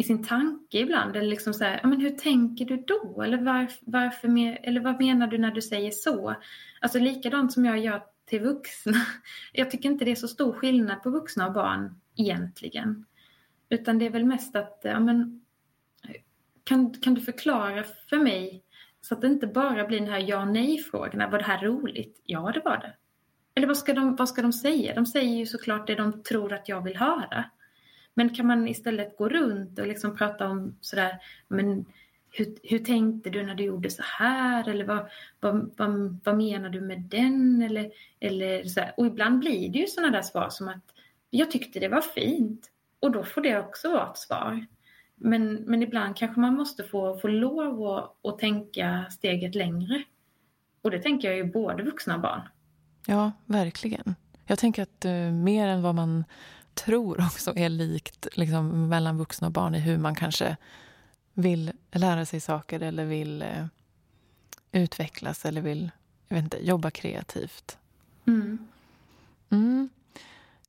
i 0.00 0.02
sin 0.02 0.24
tanke 0.24 0.78
ibland. 0.78 1.16
Eller 1.16 1.28
liksom 1.28 1.54
så 1.54 1.64
här, 1.64 1.80
men 1.84 2.00
hur 2.00 2.10
tänker 2.10 2.64
du 2.64 2.76
då? 2.76 3.22
Eller, 3.22 3.38
varf, 3.38 3.78
varför, 3.80 4.28
eller 4.62 4.80
vad 4.80 5.00
menar 5.00 5.26
du 5.26 5.38
när 5.38 5.50
du 5.50 5.62
säger 5.62 5.90
så? 5.90 6.34
Alltså 6.80 6.98
likadant 6.98 7.52
som 7.52 7.64
jag 7.64 7.78
gör 7.78 8.02
till 8.24 8.40
vuxna. 8.40 8.96
Jag 9.52 9.70
tycker 9.70 9.88
inte 9.88 10.04
det 10.04 10.10
är 10.10 10.16
så 10.16 10.28
stor 10.28 10.52
skillnad 10.52 11.02
på 11.02 11.10
vuxna 11.10 11.46
och 11.46 11.52
barn 11.52 12.00
egentligen. 12.16 13.04
Utan 13.68 13.98
det 13.98 14.06
är 14.06 14.10
väl 14.10 14.24
mest 14.24 14.56
att, 14.56 14.80
ja, 14.84 15.00
men, 15.00 15.44
kan, 16.64 16.94
kan 16.94 17.14
du 17.14 17.20
förklara 17.20 17.84
för 18.10 18.18
mig 18.18 18.64
så 19.00 19.14
att 19.14 19.20
det 19.20 19.26
inte 19.26 19.46
bara 19.46 19.84
blir 19.84 20.00
den 20.00 20.08
här 20.08 20.24
ja 20.28 20.44
nej-frågorna. 20.44 21.28
Var 21.30 21.38
det 21.38 21.44
här 21.44 21.62
roligt? 21.62 22.22
Ja, 22.24 22.50
det 22.54 22.60
var 22.64 22.76
det. 22.76 22.94
Eller 23.54 23.66
vad 23.66 23.76
ska, 23.76 23.94
de, 23.94 24.16
vad 24.16 24.28
ska 24.28 24.42
de 24.42 24.52
säga? 24.52 24.94
De 24.94 25.06
säger 25.06 25.36
ju 25.36 25.46
såklart 25.46 25.86
det 25.86 25.94
de 25.94 26.22
tror 26.22 26.52
att 26.52 26.68
jag 26.68 26.84
vill 26.84 26.96
höra. 26.96 27.44
Men 28.20 28.34
kan 28.34 28.46
man 28.46 28.68
istället 28.68 29.16
gå 29.16 29.28
runt 29.28 29.78
och 29.78 29.86
liksom 29.86 30.16
prata 30.16 30.48
om 30.48 30.76
sådär, 30.80 31.18
men 31.48 31.84
hur, 32.30 32.54
hur 32.62 32.78
tänkte 32.78 33.30
du 33.30 33.46
när 33.46 33.54
du 33.54 33.64
gjorde 33.64 33.90
så 33.90 34.02
här? 34.02 34.68
Eller 34.68 34.84
vad, 34.84 35.10
vad, 35.40 35.70
vad, 35.76 36.18
vad 36.24 36.36
menar 36.36 36.68
du 36.68 36.80
med 36.80 37.00
den? 37.00 37.62
Eller, 37.62 37.90
eller 38.20 38.64
så 38.64 38.80
här. 38.80 38.94
Och 38.96 39.06
ibland 39.06 39.38
blir 39.38 39.68
det 39.68 39.78
ju 39.78 39.86
sådana 39.86 40.12
där 40.12 40.22
svar 40.22 40.48
som 40.50 40.68
att 40.68 40.84
jag 41.30 41.50
tyckte 41.50 41.80
det 41.80 41.88
var 41.88 42.00
fint. 42.00 42.70
Och 43.00 43.10
då 43.10 43.24
får 43.24 43.40
det 43.40 43.58
också 43.58 43.90
vara 43.90 44.10
ett 44.10 44.18
svar. 44.18 44.66
Men, 45.14 45.54
men 45.54 45.82
ibland 45.82 46.16
kanske 46.16 46.40
man 46.40 46.54
måste 46.54 46.84
få, 46.84 47.18
få 47.18 47.28
lov 47.28 47.86
att, 47.86 48.26
att 48.26 48.38
tänka 48.38 49.06
steget 49.10 49.54
längre. 49.54 50.02
Och 50.82 50.90
det 50.90 50.98
tänker 50.98 51.28
jag 51.28 51.36
ju 51.36 51.44
både 51.44 51.82
vuxna 51.82 52.14
och 52.14 52.20
barn. 52.20 52.42
Ja, 53.06 53.32
verkligen. 53.44 54.14
Jag 54.46 54.58
tänker 54.58 54.82
att 54.82 55.04
uh, 55.04 55.32
mer 55.32 55.68
än 55.68 55.82
vad 55.82 55.94
man 55.94 56.24
tror 56.84 57.20
också 57.26 57.52
är 57.56 57.68
likt 57.68 58.28
liksom, 58.32 58.88
mellan 58.88 59.18
vuxna 59.18 59.46
och 59.46 59.52
barn 59.52 59.74
i 59.74 59.78
hur 59.78 59.98
man 59.98 60.14
kanske 60.14 60.56
vill 61.34 61.72
lära 61.92 62.26
sig 62.26 62.40
saker 62.40 62.80
eller 62.80 63.04
vill 63.04 63.42
eh, 63.42 63.66
utvecklas 64.72 65.44
eller 65.44 65.60
vill 65.60 65.90
jag 66.28 66.36
vet 66.36 66.44
inte, 66.44 66.66
jobba 66.66 66.90
kreativt. 66.90 67.78
Mm. 68.26 68.58
Mm. 69.50 69.88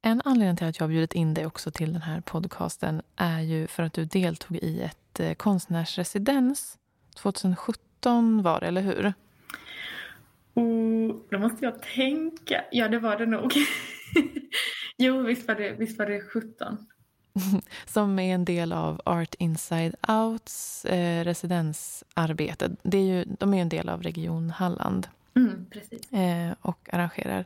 En 0.02 0.22
anledning 0.26 0.58
till 0.58 0.68
att 0.68 0.80
jag 0.80 0.84
har 0.84 0.90
bjudit 0.90 1.14
in 1.14 1.34
dig 1.34 1.46
också 1.46 1.72
till 1.72 1.94
den 1.94 2.02
här 2.02 2.22
podcasten 2.22 3.02
är 3.16 3.42
ju 3.42 3.68
för 3.68 3.84
att 3.84 3.94
du 3.94 4.06
deltog 4.06 4.58
i 4.58 4.82
ett 4.82 5.20
eh, 5.20 5.34
konstnärsresidens 5.34 6.78
2017 7.16 8.44
var 8.44 8.60
det, 8.60 8.68
eller 8.68 8.82
hur? 8.82 9.14
Oh, 10.54 11.16
då 11.30 11.40
måste 11.40 11.66
jag 11.66 11.82
tänka. 11.82 12.64
Ja, 12.72 12.88
det 12.88 13.00
var 13.00 13.18
det 13.18 13.26
nog. 13.26 13.54
jo, 15.02 15.22
visst 15.22 15.48
var, 15.48 15.56
det, 15.56 15.72
visst 15.72 16.00
var 16.00 16.06
det 16.06 16.22
17. 16.22 16.78
Som 17.86 18.20
är 18.20 18.36
en 18.36 18.46
del 18.46 18.72
av 18.72 19.02
Art 19.06 19.36
Inside 19.40 19.96
Outs 20.08 20.86
eh, 20.86 21.24
residensarbete. 21.24 22.70
Det 22.84 22.98
är 22.98 23.04
ju, 23.04 23.26
de 23.40 23.54
är 23.54 23.62
en 23.62 23.70
del 23.70 23.90
av 23.90 24.04
Region 24.04 24.50
Halland. 24.50 25.08
Mm. 25.36 25.66
Eh, 26.12 26.56
och 26.62 26.90
arrangerar 26.94 27.46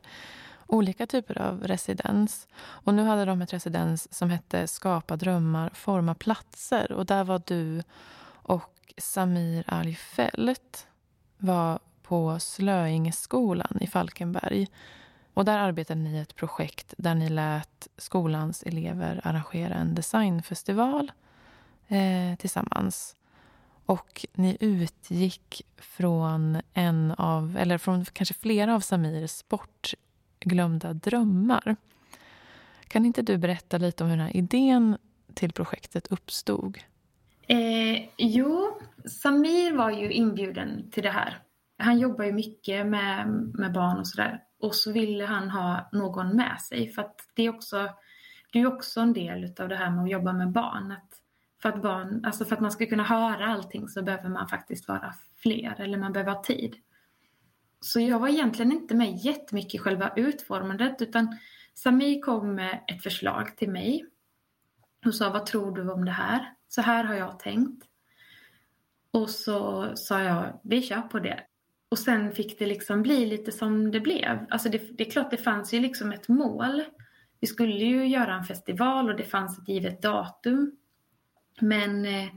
olika 0.68 1.08
typer 1.08 1.42
av 1.42 1.64
residens. 1.68 2.48
Och 2.58 2.94
nu 2.94 3.04
hade 3.04 3.26
de 3.26 3.42
ett 3.42 3.54
residens 3.54 4.14
som 4.14 4.30
hette 4.30 4.68
Skapa 4.68 5.16
drömmar, 5.16 5.70
forma 5.74 6.16
platser. 6.16 6.92
Och 6.92 7.06
där 7.06 7.24
var 7.24 7.42
du 7.46 7.84
och 8.28 8.94
Samir 8.98 9.64
Ali 9.68 9.96
Fält 9.96 10.88
var 11.38 11.80
på 12.04 12.40
Slöingeskolan 12.40 13.78
i 13.82 13.88
Falkenberg. 13.88 14.68
Och 15.36 15.46
där 15.46 15.58
arbetade 15.58 16.02
ni 16.02 16.18
i 16.18 16.20
ett 16.20 16.36
projekt 16.36 16.94
där 16.98 17.16
ni 17.16 17.30
lät 17.30 17.88
skolans 17.98 18.64
elever 18.64 19.22
arrangera 19.24 19.74
en 19.74 19.96
designfestival 19.96 21.12
eh, 21.88 22.38
tillsammans. 22.40 23.16
Och 23.86 24.26
ni 24.34 24.58
utgick 24.60 25.62
från 25.78 26.62
en 26.74 27.12
av, 27.12 27.58
eller 27.58 27.78
från 27.78 28.06
kanske 28.06 28.34
flera 28.34 28.76
av 28.76 28.80
Samirs 28.80 29.44
bortglömda 29.48 30.94
drömmar. 30.94 31.76
Kan 32.88 33.06
inte 33.06 33.22
du 33.22 33.38
berätta 33.38 33.78
lite 33.78 34.04
om 34.04 34.10
hur 34.10 34.18
den 34.18 34.26
här 34.26 34.38
idén 34.38 34.98
till 35.34 35.52
projektet 35.52 36.08
uppstod? 36.08 36.78
Eh, 37.48 38.10
jo, 38.18 38.80
Samir 39.06 39.74
var 39.74 39.92
ju 39.92 40.12
inbjuden 40.12 40.92
till 40.92 41.04
det 41.04 41.12
här. 41.12 41.40
Han 41.78 42.00
jobbar 42.00 42.26
ju 42.26 42.32
mycket 42.32 42.86
med, 42.86 43.28
med 43.54 43.74
barn 43.74 44.00
och 44.00 44.08
sådär. 44.08 44.45
Och 44.60 44.76
så 44.76 44.92
ville 44.92 45.26
han 45.26 45.50
ha 45.50 45.90
någon 45.92 46.36
med 46.36 46.62
sig 46.62 46.90
för 46.90 47.02
att 47.02 47.16
det 47.34 47.44
är 47.44 47.50
också, 47.50 47.90
det 48.52 48.60
är 48.60 48.68
också 48.68 49.02
en 49.02 49.14
del 49.14 49.54
av 49.60 49.70
det 49.70 49.76
här 49.76 49.92
med 49.92 50.04
att 50.04 50.12
jobba 50.12 50.34
med 50.34 50.52
barn. 50.52 50.92
Att 50.92 51.22
för, 51.62 51.70
att 51.70 51.82
barn 51.82 52.26
alltså 52.26 52.46
för 52.46 52.56
att 52.56 52.62
man 52.62 52.72
ska 52.72 52.86
kunna 52.86 53.04
höra 53.04 53.46
allting 53.46 53.88
så 53.88 54.02
behöver 54.02 54.30
man 54.30 54.48
faktiskt 54.48 54.88
vara 54.88 55.14
fler 55.36 55.82
eller 55.82 55.98
man 55.98 56.14
behöver 56.14 56.32
ha 56.32 56.44
tid. 56.44 56.76
Så 57.80 58.00
jag 58.00 58.20
var 58.20 58.28
egentligen 58.28 58.72
inte 58.72 58.96
med 58.96 59.18
jättemycket 59.18 59.76
i 59.76 59.78
själva 59.78 60.14
utformandet 60.16 61.02
utan 61.02 61.38
Sami 61.74 62.22
kom 62.22 62.56
med 62.56 62.84
ett 62.88 63.04
förslag 63.04 63.58
till 63.58 63.70
mig 63.70 64.06
och 65.06 65.16
sa 65.16 65.30
vad 65.30 65.46
tror 65.46 65.76
du 65.76 65.92
om 65.92 66.06
det 66.06 66.12
här? 66.12 66.54
Så 66.68 66.82
här 66.82 67.04
har 67.04 67.16
jag 67.16 67.40
tänkt. 67.40 67.84
Och 69.12 69.30
så 69.30 69.92
sa 69.96 70.22
jag 70.22 70.60
vi 70.64 70.82
kör 70.82 71.02
på 71.02 71.20
det. 71.20 71.44
Och 71.90 72.00
sen 72.00 72.32
fick 72.32 72.60
det 72.60 72.66
liksom 72.66 73.02
bli 73.02 73.26
lite 73.26 73.52
som 73.52 73.92
det 73.92 74.00
blev. 74.00 74.46
Alltså 74.50 74.70
det, 74.70 74.98
det 74.98 75.08
är 75.08 75.12
klart 75.12 75.32
det 75.32 75.38
fanns 75.38 75.74
ju 75.74 75.80
liksom 75.80 76.12
ett 76.12 76.28
mål. 76.28 76.84
Vi 77.40 77.48
skulle 77.48 77.86
ju 77.86 78.08
göra 78.08 78.34
en 78.34 78.44
festival 78.44 79.10
och 79.10 79.18
det 79.18 79.24
fanns 79.24 79.60
ett 79.60 79.70
givet 79.70 80.02
datum. 80.02 80.78
Men, 81.62 82.06
eh, 82.06 82.28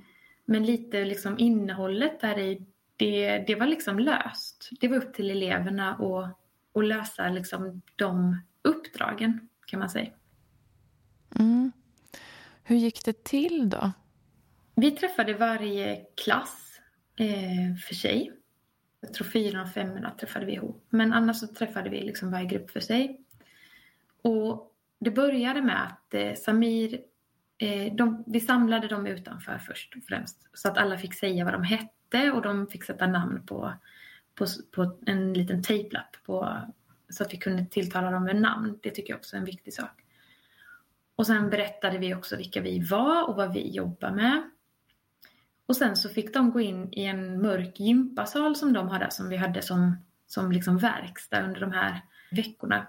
men 0.44 0.64
lite 0.64 1.04
liksom 1.04 1.38
innehållet 1.38 2.20
där 2.20 2.38
i, 2.38 2.66
det, 2.96 3.38
det 3.46 3.54
var 3.54 3.66
liksom 3.66 3.98
löst. 3.98 4.68
Det 4.80 4.88
var 4.88 4.96
upp 4.96 5.14
till 5.14 5.30
eleverna 5.30 5.90
att, 5.94 6.38
att 6.74 6.84
lösa 6.84 7.28
liksom 7.28 7.82
de 7.96 8.40
uppdragen 8.62 9.48
kan 9.66 9.80
man 9.80 9.90
säga. 9.90 10.10
Mm. 11.38 11.72
Hur 12.62 12.76
gick 12.76 13.04
det 13.04 13.24
till 13.24 13.70
då? 13.70 13.92
Vi 14.74 14.90
träffade 14.90 15.34
varje 15.34 16.04
klass 16.24 16.80
eh, 17.16 17.76
för 17.86 17.94
sig. 17.94 18.32
Jag 19.00 19.14
tror 19.14 19.26
fyran 19.26 19.62
och 19.62 19.72
femmorna 19.72 20.10
träffade 20.10 20.46
vi 20.46 20.52
ihop. 20.52 20.86
Men 20.90 21.12
annars 21.12 21.36
så 21.36 21.46
träffade 21.46 21.90
vi 21.90 22.00
liksom 22.00 22.30
varje 22.30 22.46
grupp 22.46 22.70
för 22.70 22.80
sig. 22.80 23.20
Och 24.22 24.74
det 24.98 25.10
började 25.10 25.62
med 25.62 25.86
att 25.86 26.14
eh, 26.14 26.34
Samir, 26.34 27.00
eh, 27.58 27.94
de, 27.94 28.24
vi 28.26 28.40
samlade 28.40 28.88
dem 28.88 29.06
utanför 29.06 29.58
först 29.58 29.96
och 29.96 30.02
främst. 30.08 30.48
Så 30.52 30.68
att 30.68 30.78
alla 30.78 30.98
fick 30.98 31.14
säga 31.14 31.44
vad 31.44 31.54
de 31.54 31.62
hette 31.62 32.32
och 32.32 32.42
de 32.42 32.66
fick 32.66 32.84
sätta 32.84 33.06
namn 33.06 33.46
på, 33.46 33.72
på, 34.34 34.46
på 34.72 34.98
en 35.06 35.32
liten 35.32 35.62
tejplapp 35.62 36.16
på, 36.24 36.58
så 37.08 37.22
att 37.22 37.32
vi 37.32 37.38
kunde 37.38 37.66
tilltala 37.66 38.10
dem 38.10 38.24
med 38.24 38.36
namn. 38.36 38.78
Det 38.82 38.90
tycker 38.90 39.12
jag 39.12 39.18
också 39.18 39.36
är 39.36 39.40
en 39.40 39.44
viktig 39.44 39.74
sak. 39.74 40.04
Och 41.16 41.26
sen 41.26 41.50
berättade 41.50 41.98
vi 41.98 42.14
också 42.14 42.36
vilka 42.36 42.60
vi 42.60 42.80
var 42.80 43.28
och 43.28 43.36
vad 43.36 43.52
vi 43.52 43.70
jobbar 43.70 44.10
med. 44.10 44.50
Och 45.68 45.76
sen 45.76 45.96
så 45.96 46.08
fick 46.08 46.34
de 46.34 46.50
gå 46.50 46.60
in 46.60 46.92
i 46.92 47.04
en 47.04 47.42
mörk 47.42 47.80
gympasal 47.80 48.56
som 48.56 48.72
de 48.72 48.88
hade, 48.88 49.10
som 49.10 49.28
vi 49.28 49.36
hade 49.36 49.62
som, 49.62 49.96
som 50.26 50.52
liksom 50.52 50.78
verkstad 50.78 51.42
under 51.44 51.60
de 51.60 51.72
här 51.72 52.00
veckorna. 52.30 52.88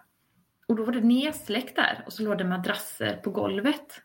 Och 0.67 0.75
då 0.75 0.86
var 0.86 0.91
det 0.91 1.01
nedsläckt 1.01 1.75
där 1.75 2.03
och 2.05 2.13
så 2.13 2.24
låg 2.24 2.38
det 2.38 2.43
madrasser 2.43 3.15
på 3.15 3.31
golvet. 3.31 4.01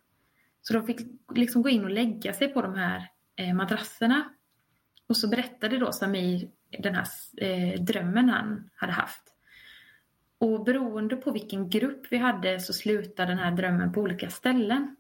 Så 0.62 0.74
de 0.74 0.86
fick 0.86 1.00
liksom 1.34 1.62
gå 1.62 1.68
in 1.68 1.84
och 1.84 1.90
lägga 1.90 2.32
sig 2.32 2.48
på 2.48 2.62
de 2.62 2.74
här 2.74 3.08
eh, 3.36 3.54
madrasserna. 3.54 4.24
Och 5.08 5.16
så 5.16 5.28
berättade 5.28 5.78
då 5.78 5.92
Samir 5.92 6.48
den 6.78 6.94
här 6.94 7.06
eh, 7.36 7.80
drömmen 7.80 8.28
han 8.28 8.70
hade 8.74 8.92
haft. 8.92 9.22
Och 10.38 10.64
beroende 10.64 11.16
på 11.16 11.30
vilken 11.30 11.70
grupp 11.70 12.06
vi 12.10 12.16
hade 12.16 12.60
så 12.60 12.72
slutade 12.72 13.30
den 13.30 13.38
här 13.38 13.50
drömmen 13.50 13.92
på 13.92 14.00
olika 14.00 14.30
ställen. 14.30 14.96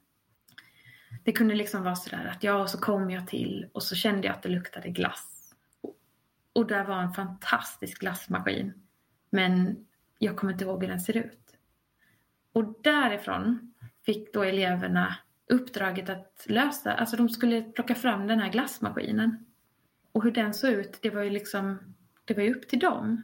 Det 1.22 1.32
kunde 1.32 1.54
liksom 1.54 1.82
vara 1.82 1.96
sådär 1.96 2.30
att 2.36 2.44
ja, 2.44 2.62
och 2.62 2.70
så 2.70 2.78
kom 2.78 3.10
jag 3.10 3.26
till 3.26 3.68
och 3.72 3.82
så 3.82 3.94
kände 3.94 4.26
jag 4.26 4.36
att 4.36 4.42
det 4.42 4.48
luktade 4.48 4.88
glass. 4.88 5.54
Och 6.52 6.66
där 6.66 6.84
var 6.84 7.02
en 7.02 7.12
fantastisk 7.12 8.00
glassmaskin. 8.00 8.72
Men 9.30 9.76
jag 10.18 10.36
kommer 10.36 10.52
inte 10.52 10.64
ihåg 10.64 10.82
hur 10.82 10.90
den 10.90 11.00
ser 11.00 11.16
ut. 11.16 11.56
Och 12.52 12.74
därifrån 12.82 13.74
fick 14.06 14.34
då 14.34 14.42
eleverna 14.42 15.16
uppdraget 15.50 16.08
att 16.08 16.46
lösa, 16.48 16.92
alltså 16.92 17.16
de 17.16 17.28
skulle 17.28 17.62
plocka 17.62 17.94
fram 17.94 18.26
den 18.26 18.40
här 18.40 18.50
glassmaskinen. 18.50 19.46
Och 20.12 20.24
hur 20.24 20.30
den 20.30 20.54
såg 20.54 20.70
ut, 20.70 20.98
det 21.02 21.10
var 21.10 21.22
ju 21.22 21.30
liksom, 21.30 21.94
det 22.24 22.34
var 22.34 22.42
ju 22.42 22.54
upp 22.54 22.68
till 22.68 22.78
dem. 22.78 23.22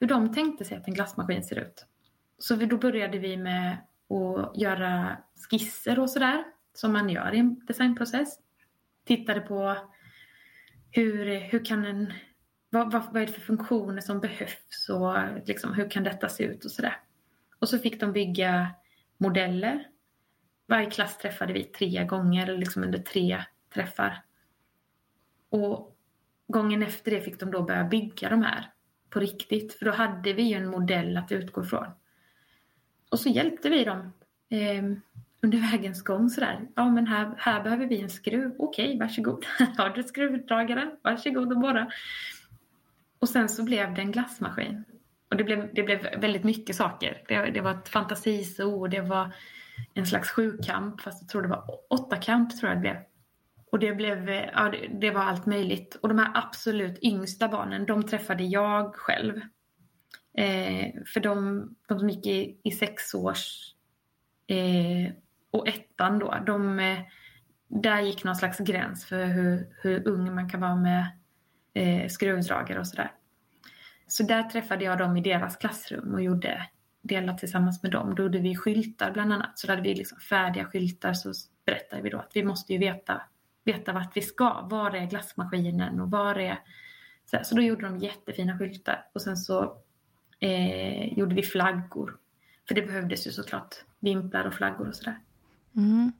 Hur 0.00 0.06
de 0.06 0.34
tänkte 0.34 0.64
sig 0.64 0.76
att 0.76 0.88
en 0.88 0.94
glassmaskin 0.94 1.44
ser 1.44 1.58
ut. 1.58 1.86
Så 2.38 2.54
då 2.54 2.76
började 2.76 3.18
vi 3.18 3.36
med 3.36 3.72
att 4.10 4.56
göra 4.56 5.16
skisser 5.50 5.98
och 5.98 6.10
sådär 6.10 6.44
som 6.74 6.92
man 6.92 7.08
gör 7.08 7.34
i 7.34 7.38
en 7.38 7.66
designprocess. 7.66 8.38
Tittade 9.04 9.40
på 9.40 9.76
hur, 10.90 11.40
hur 11.40 11.64
kan 11.64 11.84
en, 11.84 12.12
vad, 12.70 12.92
vad, 12.92 13.04
vad 13.12 13.22
är 13.22 13.26
det 13.26 13.32
för 13.32 13.40
funktioner 13.40 14.00
som 14.00 14.20
behövs 14.20 14.88
och 14.88 15.16
liksom, 15.46 15.74
hur 15.74 15.90
kan 15.90 16.04
detta 16.04 16.28
se 16.28 16.44
ut 16.44 16.64
och 16.64 16.70
sådär. 16.70 17.00
Och 17.58 17.68
så 17.68 17.78
fick 17.78 18.00
de 18.00 18.12
bygga 18.12 18.70
modeller. 19.18 19.86
Varje 20.66 20.90
klass 20.90 21.18
träffade 21.18 21.52
vi 21.52 21.64
tre 21.64 22.04
gånger, 22.04 22.56
liksom 22.58 22.82
under 22.82 22.98
tre 22.98 23.44
träffar. 23.74 24.24
Och 25.48 25.96
gången 26.48 26.82
efter 26.82 27.10
det 27.10 27.20
fick 27.20 27.40
de 27.40 27.50
då 27.50 27.62
börja 27.62 27.84
bygga 27.84 28.28
de 28.28 28.42
här 28.42 28.72
på 29.10 29.20
riktigt, 29.20 29.72
för 29.72 29.84
då 29.84 29.92
hade 29.92 30.32
vi 30.32 30.42
ju 30.42 30.56
en 30.56 30.70
modell 30.70 31.16
att 31.16 31.32
utgå 31.32 31.64
ifrån. 31.64 31.86
Och 33.10 33.20
så 33.20 33.28
hjälpte 33.28 33.70
vi 33.70 33.84
dem 33.84 34.12
eh, 34.48 34.82
under 35.42 35.58
vägens 35.58 36.02
gång 36.02 36.30
sådär. 36.30 36.68
Ja 36.74 36.90
men 36.90 37.06
här, 37.06 37.34
här 37.38 37.62
behöver 37.62 37.86
vi 37.86 38.00
en 38.00 38.10
skruv. 38.10 38.54
Okej, 38.58 38.98
varsågod. 38.98 39.46
Har 39.76 39.90
du 39.90 40.02
skruvdragaren? 40.02 40.90
Varsågod 41.02 41.52
och 41.52 41.60
borra. 41.60 41.90
Och 43.18 43.28
sen 43.28 43.48
så 43.48 43.64
blev 43.64 43.94
det 43.94 44.00
en 44.00 44.12
glassmaskin. 44.12 44.84
Och 45.30 45.36
det 45.36 45.44
blev, 45.44 45.74
det 45.74 45.82
blev 45.82 46.20
väldigt 46.20 46.44
mycket 46.44 46.76
saker. 46.76 47.22
Det, 47.28 47.50
det 47.50 47.60
var 47.60 47.70
ett 47.70 47.88
fantasiso, 47.88 48.86
det 48.86 49.00
var 49.00 49.32
en 49.94 50.06
slags 50.06 50.30
sjukamp, 50.30 51.00
fast 51.00 51.22
jag 51.22 51.28
tror 51.28 51.42
det 51.42 51.48
var 51.48 51.64
åttakamp 51.88 52.58
tror 52.58 52.68
jag 52.70 52.76
det 52.76 52.80
blev. 52.80 52.96
Och 53.72 53.78
det 53.78 53.92
blev, 53.92 54.28
ja 54.28 54.70
det, 54.70 54.88
det, 55.00 55.10
var 55.10 55.20
allt 55.20 55.46
möjligt. 55.46 55.94
Och 55.94 56.08
de 56.08 56.18
här 56.18 56.30
absolut 56.34 56.98
yngsta 57.02 57.48
barnen, 57.48 57.86
de 57.86 58.02
träffade 58.02 58.44
jag 58.44 58.94
själv. 58.94 59.40
Eh, 60.34 60.92
för 61.06 61.20
de, 61.20 61.68
de 61.88 61.98
som 61.98 62.08
gick 62.10 62.26
i, 62.26 62.60
i 62.62 62.70
sexårs 62.70 63.74
eh, 64.46 65.12
och 65.50 65.68
ettan 65.68 66.18
då, 66.18 66.38
de, 66.46 66.80
eh, 66.80 66.98
där 67.68 68.00
gick 68.00 68.24
någon 68.24 68.36
slags 68.36 68.58
gräns 68.58 69.06
för 69.06 69.24
hur, 69.24 69.68
hur 69.82 70.08
ung 70.08 70.34
man 70.34 70.50
kan 70.50 70.60
vara 70.60 70.76
med 70.76 71.06
eh, 71.74 72.08
skruvdragare 72.08 72.78
och 72.78 72.86
sådär. 72.86 73.12
Så 74.06 74.22
där 74.22 74.42
träffade 74.42 74.84
jag 74.84 74.98
dem 74.98 75.16
i 75.16 75.20
deras 75.20 75.56
klassrum 75.56 76.14
och 76.14 76.22
gjorde 76.22 76.66
delar 77.02 77.34
tillsammans 77.34 77.82
med 77.82 77.92
dem. 77.92 78.14
Då 78.14 78.22
gjorde 78.22 78.38
vi 78.38 78.56
skyltar 78.56 79.10
bland 79.10 79.32
annat. 79.32 79.58
Så 79.58 79.66
då 79.66 79.72
hade 79.72 79.82
vi 79.82 79.94
liksom 79.94 80.18
färdiga 80.20 80.64
skyltar 80.64 81.12
så 81.12 81.32
berättade 81.66 82.02
vi 82.02 82.10
då 82.10 82.18
att 82.18 82.30
vi 82.34 82.44
måste 82.44 82.72
ju 82.72 82.78
veta, 82.78 83.22
veta 83.64 83.92
vart 83.92 84.16
vi 84.16 84.22
ska. 84.22 84.68
Var 84.70 84.90
är 84.90 85.06
glassmaskinen 85.06 86.00
och 86.00 86.10
var 86.10 86.38
är... 86.38 86.58
Så, 87.24 87.38
så 87.42 87.54
då 87.54 87.62
gjorde 87.62 87.82
de 87.82 87.98
jättefina 87.98 88.58
skyltar 88.58 89.06
och 89.12 89.22
sen 89.22 89.36
så 89.36 89.76
eh, 90.40 91.18
gjorde 91.18 91.34
vi 91.34 91.42
flaggor. 91.42 92.16
För 92.68 92.74
det 92.74 92.82
behövdes 92.82 93.26
ju 93.26 93.30
såklart 93.30 93.74
vimplar 94.00 94.44
och 94.44 94.54
flaggor 94.54 94.88
och 94.88 94.94
sådär. 94.94 95.18
Mm. 95.76 96.12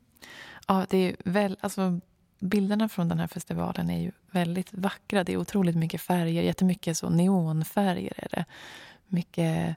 Ja, 0.67 0.87
det 0.91 0.99
är 0.99 1.17
väl, 1.25 1.57
alltså, 1.61 2.01
bilderna 2.41 2.89
från 2.89 3.09
den 3.09 3.19
här 3.19 3.27
festivalen 3.27 3.91
är 3.91 4.01
ju 4.01 4.13
väldigt 4.31 4.75
vackra. 4.75 5.25
Det 5.25 5.33
är 5.33 5.37
otroligt 5.37 5.77
mycket 5.77 6.01
färger, 6.01 6.43
jättemycket 6.43 6.97
så 6.97 7.09
neonfärger 7.09 8.15
är 8.17 8.29
det. 8.31 8.45
Mycket 9.07 9.77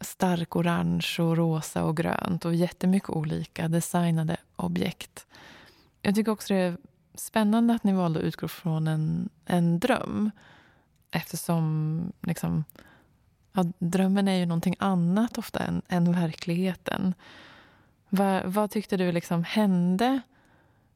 stark 0.00 0.56
orange 0.56 1.16
och 1.18 1.36
rosa 1.36 1.84
och 1.84 1.96
grönt 1.96 2.44
och 2.44 2.54
jättemycket 2.54 3.10
olika 3.10 3.68
designade 3.68 4.36
objekt. 4.56 5.26
Jag 6.02 6.14
tycker 6.14 6.32
också 6.32 6.54
det 6.54 6.60
är 6.60 6.76
spännande 7.14 7.74
att 7.74 7.84
ni 7.84 7.92
valde 7.92 8.18
att 8.18 8.24
utgå 8.24 8.48
från 8.48 8.88
en, 8.88 9.28
en 9.44 9.78
dröm 9.78 10.30
eftersom 11.10 12.12
liksom, 12.20 12.64
ja, 13.52 13.64
drömmen 13.78 14.28
är 14.28 14.36
ju 14.36 14.46
någonting 14.46 14.76
annat 14.78 15.38
ofta 15.38 15.58
än, 15.58 15.82
än 15.88 16.12
verkligheten. 16.12 17.14
Va, 18.08 18.42
vad 18.44 18.70
tyckte 18.70 18.96
du 18.96 19.12
liksom 19.12 19.44
hände 19.44 20.20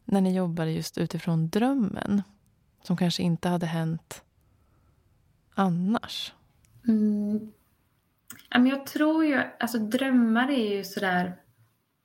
när 0.05 0.21
ni 0.21 0.37
jobbade 0.37 0.71
just 0.71 0.99
utifrån 0.99 1.49
drömmen 1.49 2.23
som 2.83 2.97
kanske 2.97 3.23
inte 3.23 3.49
hade 3.49 3.67
hänt 3.67 4.23
annars? 5.55 6.33
Mm. 6.89 7.53
Jag 8.51 8.87
tror 8.87 9.25
ju, 9.25 9.43
alltså 9.61 9.79
drömmar 9.79 10.51
är 10.51 10.77
ju 10.77 10.85
sådär, 10.85 11.37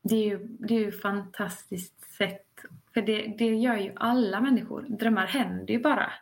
det 0.04 0.16
är 0.16 0.24
ju, 0.24 0.48
det 0.60 0.76
är 0.76 0.80
ju 0.80 0.92
fantastiskt 0.92 2.16
sätt. 2.18 2.48
För 2.94 3.02
det, 3.02 3.36
det 3.38 3.46
gör 3.46 3.78
ju 3.78 3.94
alla 3.96 4.42
människor. 4.42 4.86
Drömmar 4.90 5.28
händer 5.28 5.74
ju 5.74 5.80
bara. 5.80 6.14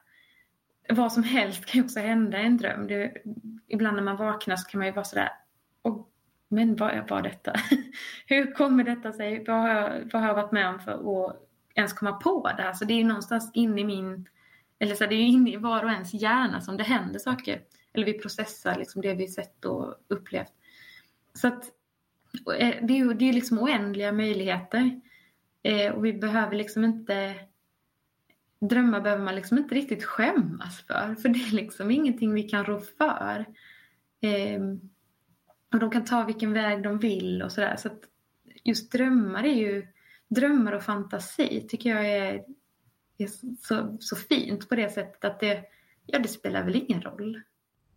Vad 0.90 1.14
som 1.14 1.24
helst 1.24 1.66
kan 1.66 1.80
ju 1.80 1.86
också 1.86 2.00
hända 2.00 2.42
i 2.42 2.46
en 2.46 2.58
dröm. 2.58 2.88
Det, 2.88 3.14
ibland 3.68 3.96
när 3.96 4.04
man 4.04 4.18
vaknar 4.18 4.56
så 4.56 4.70
kan 4.70 4.78
man 4.78 4.88
ju 4.88 4.94
vara 4.94 5.06
sådär, 5.06 5.30
Åh, 5.84 6.06
men 6.51 6.75
vad 6.75 7.10
var 7.10 7.22
detta? 7.22 7.53
Hur 8.25 8.53
kommer 8.53 8.84
detta 8.84 9.13
sig? 9.13 9.43
Vad 9.48 9.55
har, 9.55 9.70
jag, 9.70 10.10
vad 10.13 10.22
har 10.22 10.27
jag 10.29 10.36
varit 10.36 10.51
med 10.51 10.70
om 10.70 10.79
för 10.79 10.91
att 10.91 11.36
ens 11.75 11.93
komma 11.93 12.13
på 12.13 12.51
det 12.58 12.63
här? 12.63 12.74
Så 12.74 12.86
det 12.86 12.93
är 12.93 12.98
ju 12.98 13.03
någonstans 13.03 13.51
inne 13.53 13.81
i 13.81 13.84
min, 13.84 14.29
eller 14.79 14.96
så 14.96 15.05
det 15.05 15.15
är 15.15 15.20
ju 15.20 15.27
inne 15.27 15.53
i 15.53 15.58
var 15.58 15.84
och 15.84 15.91
ens 15.91 16.13
hjärna 16.13 16.62
som 16.62 16.77
det 16.77 16.84
händer 16.84 17.20
saker 17.20 17.62
eller 17.93 18.05
vi 18.05 18.13
processar 18.13 18.77
liksom 18.77 19.01
det 19.01 19.13
vi 19.13 19.27
sett 19.27 19.65
och 19.65 19.96
upplevt. 20.08 20.53
Så 21.34 21.48
att 21.48 21.65
eh, 22.58 22.75
det 22.81 22.93
är 22.93 22.98
ju 22.98 23.13
det 23.13 23.29
är 23.29 23.34
liksom 23.34 23.60
oändliga 23.60 24.12
möjligheter. 24.12 25.01
Eh, 25.63 25.91
och 25.91 26.05
vi 26.05 26.13
behöver 26.13 26.55
liksom 26.55 26.86
inte 26.86 27.36
Drömmar 28.63 29.01
behöver 29.01 29.24
man 29.24 29.36
liksom 29.36 29.58
inte 29.58 29.75
riktigt 29.75 30.03
skämmas 30.03 30.81
för, 30.81 31.15
för 31.15 31.29
det 31.29 31.39
är 31.39 31.55
liksom 31.55 31.91
ingenting 31.91 32.34
vi 32.34 32.43
kan 32.43 32.65
rå 32.65 32.79
för. 32.79 33.46
Eh, 34.22 34.62
och 35.74 35.80
de 35.80 35.92
kan 35.92 36.06
ta 36.06 36.24
vilken 36.24 36.54
väg 36.54 36.84
de 36.84 37.00
vill 37.00 37.42
och 37.42 37.51
sådär. 37.51 37.75
Så 37.75 37.88
att 37.88 38.00
just 38.63 38.92
drömmar 38.92 39.44
är 39.44 39.56
ju, 39.56 39.88
drömmar 40.28 40.72
och 40.72 40.84
fantasi 40.84 41.68
tycker 41.70 41.90
jag 41.90 42.06
är, 42.10 42.44
är 43.18 43.28
så, 43.62 43.98
så 44.00 44.16
fint 44.16 44.70
på 44.70 44.75
det 44.75 44.90
sättet 44.90 45.25
att 45.25 45.40
det, 45.40 45.63
ja 46.06 46.20
det 46.20 46.28
spelar 46.28 46.63
väl 46.63 46.75
ingen 46.75 47.01
roll. 47.01 47.42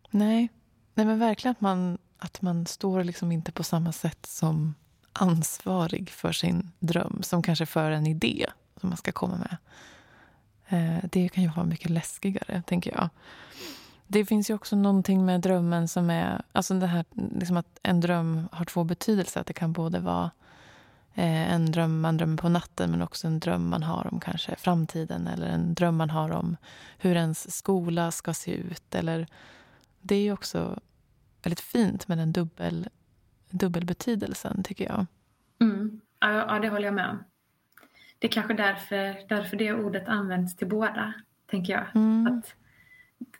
Nej, 0.09 0.49
Nej 0.93 1.05
men 1.05 1.19
verkligen 1.19 1.51
att 1.51 1.61
man, 1.61 1.97
att 2.17 2.41
man 2.41 2.65
står 2.65 3.03
liksom 3.03 3.31
inte 3.31 3.51
på 3.51 3.63
samma 3.63 3.91
sätt 3.91 4.25
som 4.25 4.75
ansvarig 5.13 6.09
för 6.09 6.31
sin 6.31 6.71
dröm 6.79 7.23
som 7.23 7.43
kanske 7.43 7.65
för 7.65 7.91
en 7.91 8.07
idé 8.07 8.45
som 8.79 8.89
man 8.89 8.97
ska 8.97 9.11
komma 9.11 9.37
med. 9.37 9.57
Eh, 10.67 11.05
det 11.11 11.29
kan 11.29 11.43
ju 11.43 11.49
vara 11.49 11.65
mycket 11.65 11.89
läskigare, 11.89 12.63
tänker 12.67 12.91
jag. 12.91 13.09
Det 14.07 14.25
finns 14.25 14.49
ju 14.49 14.53
också 14.53 14.75
någonting 14.75 15.25
med 15.25 15.41
drömmen 15.41 15.87
som 15.87 16.09
är... 16.09 16.41
Alltså 16.51 16.73
det 16.73 16.87
här, 16.87 17.05
liksom 17.11 17.57
att 17.57 17.79
en 17.83 18.01
dröm 18.01 18.47
har 18.51 18.65
två 18.65 18.83
betydelser. 18.83 19.41
Att 19.41 19.47
det 19.47 19.53
kan 19.53 19.73
både 19.73 19.99
vara 19.99 20.31
eh, 21.13 21.53
en 21.53 21.71
dröm 21.71 22.01
man 22.01 22.17
drömmer 22.17 22.37
på 22.37 22.49
natten 22.49 22.91
men 22.91 23.01
också 23.01 23.27
en 23.27 23.39
dröm 23.39 23.69
man 23.69 23.83
har 23.83 24.07
om 24.11 24.19
kanske 24.19 24.55
framtiden 24.55 25.27
eller 25.27 25.47
en 25.47 25.73
dröm 25.73 25.97
man 25.97 26.09
har 26.09 26.31
om 26.31 26.57
hur 26.97 27.15
ens 27.15 27.57
skola 27.57 28.11
ska 28.11 28.33
se 28.33 28.51
ut 28.51 28.95
eller 28.95 29.27
det 30.01 30.15
är 30.15 30.21
ju 30.21 30.31
också 30.31 30.79
väldigt 31.43 31.59
fint 31.59 32.07
med 32.07 32.17
den 32.17 32.31
dubbel, 32.31 32.89
dubbelbetydelsen, 33.49 34.63
tycker 34.63 34.85
jag. 34.85 35.05
Mm. 35.61 36.01
Ja, 36.19 36.59
det 36.59 36.69
håller 36.69 36.85
jag 36.85 36.93
med 36.93 37.09
om. 37.09 37.23
Det 38.19 38.27
är 38.27 38.31
kanske 38.31 38.53
därför, 38.53 39.27
därför 39.29 39.57
det 39.57 39.73
ordet 39.73 40.07
används 40.07 40.55
till 40.55 40.67
båda, 40.67 41.13
tänker 41.47 41.73
jag. 41.73 41.85
Mm. 41.95 42.27
Att 42.27 42.55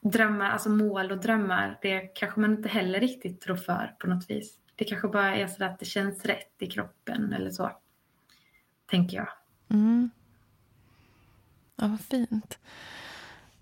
drömmar, 0.01 0.49
alltså 0.49 0.69
mål 0.69 1.11
och 1.11 1.17
drömmar, 1.17 1.79
det 1.81 1.99
kanske 1.99 2.39
man 2.39 2.51
inte 2.51 2.69
heller 2.69 2.99
riktigt 2.99 3.41
tror 3.41 3.55
för 3.55 3.95
på 3.99 4.07
något 4.07 4.29
vis. 4.29 4.57
Det 4.75 4.85
kanske 4.85 5.07
bara 5.07 5.35
är 5.35 5.47
så 5.47 5.63
att 5.63 5.79
det 5.79 5.85
känns 5.85 6.25
rätt 6.25 6.55
i 6.59 6.67
kroppen 6.67 7.33
eller 7.33 7.51
så. 7.51 7.71
Tänker 8.89 9.17
jag. 9.17 9.27
Mm. 9.69 10.09
Ja, 11.75 11.87
vad 11.87 12.01
fint. 12.01 12.59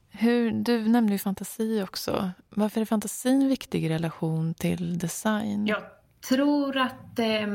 Hur, 0.09 0.51
du 0.51 0.87
nämnde 0.87 1.13
ju 1.13 1.19
fantasi 1.19 1.83
också. 1.83 2.31
Varför 2.49 2.81
är 2.81 2.85
fantasin 2.85 3.47
viktig 3.47 3.85
i 3.85 3.89
relation 3.89 4.53
till 4.53 4.97
design? 4.97 5.67
Jag 5.67 5.83
tror 6.29 6.77
att 6.77 7.19
eh, 7.19 7.47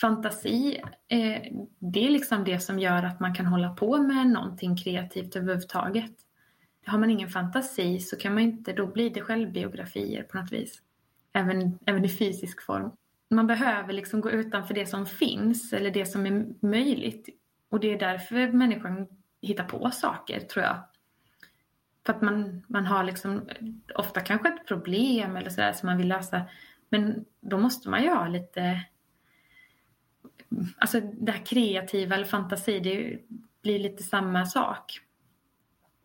fantasi, 0.00 0.82
eh, 1.08 1.42
det 1.78 2.06
är 2.06 2.10
liksom 2.10 2.44
det 2.44 2.60
som 2.60 2.78
gör 2.78 3.02
att 3.02 3.20
man 3.20 3.34
kan 3.34 3.46
hålla 3.46 3.74
på 3.74 3.98
med 3.98 4.26
någonting 4.26 4.76
kreativt 4.76 5.36
överhuvudtaget. 5.36 6.25
Har 6.86 6.98
man 6.98 7.10
ingen 7.10 7.30
fantasi 7.30 8.00
så 8.00 8.16
kan 8.16 8.34
man 8.34 8.42
inte, 8.42 8.72
då 8.72 8.86
blir 8.86 9.10
det 9.10 9.20
självbiografier 9.20 10.22
på 10.22 10.38
något 10.38 10.52
vis. 10.52 10.82
Även, 11.32 11.78
även 11.86 12.04
i 12.04 12.08
fysisk 12.08 12.62
form. 12.62 12.90
Man 13.30 13.46
behöver 13.46 13.92
liksom 13.92 14.20
gå 14.20 14.30
utanför 14.30 14.74
det 14.74 14.86
som 14.86 15.06
finns 15.06 15.72
eller 15.72 15.90
det 15.90 16.06
som 16.06 16.26
är 16.26 16.46
möjligt. 16.60 17.28
Och 17.68 17.80
det 17.80 17.94
är 17.94 17.98
därför 17.98 18.52
människan 18.52 19.06
hittar 19.42 19.64
på 19.64 19.90
saker, 19.90 20.40
tror 20.40 20.64
jag. 20.64 20.76
För 22.06 22.12
att 22.12 22.22
man, 22.22 22.62
man 22.68 22.86
har 22.86 23.04
liksom 23.04 23.48
ofta 23.94 24.20
kanske 24.20 24.48
ett 24.48 24.66
problem 24.66 25.36
eller 25.36 25.50
sådär 25.50 25.72
som 25.72 25.86
man 25.86 25.98
vill 25.98 26.08
lösa. 26.08 26.42
Men 26.88 27.24
då 27.40 27.58
måste 27.58 27.88
man 27.88 28.02
ju 28.02 28.08
ha 28.08 28.28
lite... 28.28 28.80
Alltså 30.76 31.00
det 31.00 31.32
här 31.32 31.46
kreativa 31.46 32.14
eller 32.14 32.24
fantasi, 32.24 32.80
det 32.80 33.18
blir 33.62 33.78
lite 33.78 34.02
samma 34.02 34.46
sak. 34.46 35.00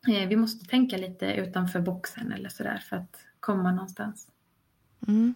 Eh, 0.08 0.28
vi 0.28 0.36
måste 0.36 0.66
tänka 0.66 0.98
lite 0.98 1.34
utanför 1.34 1.80
boxen 1.80 2.32
eller 2.32 2.50
sådär 2.50 2.78
för 2.78 2.96
att 2.96 3.26
komma 3.40 3.72
någonstans. 3.72 4.28
Mm. 5.08 5.36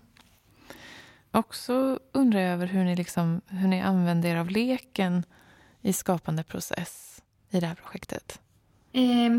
Också 1.31 1.99
undrar 2.11 2.39
jag 2.39 2.53
över 2.53 2.67
hur 2.67 2.83
ni, 2.83 2.95
liksom, 2.95 3.41
hur 3.47 3.67
ni 3.67 3.81
använder 3.81 4.29
er 4.29 4.35
av 4.35 4.49
leken 4.49 5.23
i 5.81 5.93
skapande 5.93 6.43
process 6.43 7.23
i 7.49 7.59
det 7.59 7.67
här 7.67 7.75
projektet. 7.75 8.41
Eh, 8.91 9.31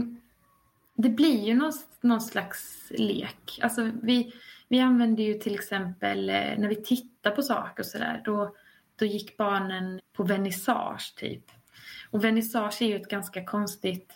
det 0.96 1.08
blir 1.08 1.46
ju 1.46 1.54
någon, 1.54 1.72
någon 2.00 2.20
slags 2.20 2.86
lek. 2.90 3.58
Alltså 3.62 3.90
vi, 4.02 4.32
vi 4.68 4.80
använder 4.80 5.24
ju 5.24 5.34
till 5.34 5.54
exempel 5.54 6.30
eh, 6.30 6.34
när 6.34 6.68
vi 6.68 6.76
tittar 6.76 7.30
på 7.30 7.42
saker 7.42 7.82
och 7.82 7.86
sådär, 7.86 8.22
då, 8.24 8.56
då 8.96 9.04
gick 9.04 9.36
barnen 9.36 10.00
på 10.12 10.22
vernissage 10.22 11.14
typ. 11.16 11.44
Och 12.10 12.24
vernissage 12.24 12.82
är 12.82 12.86
ju 12.86 12.96
ett 12.96 13.08
ganska 13.08 13.44
konstigt, 13.44 14.12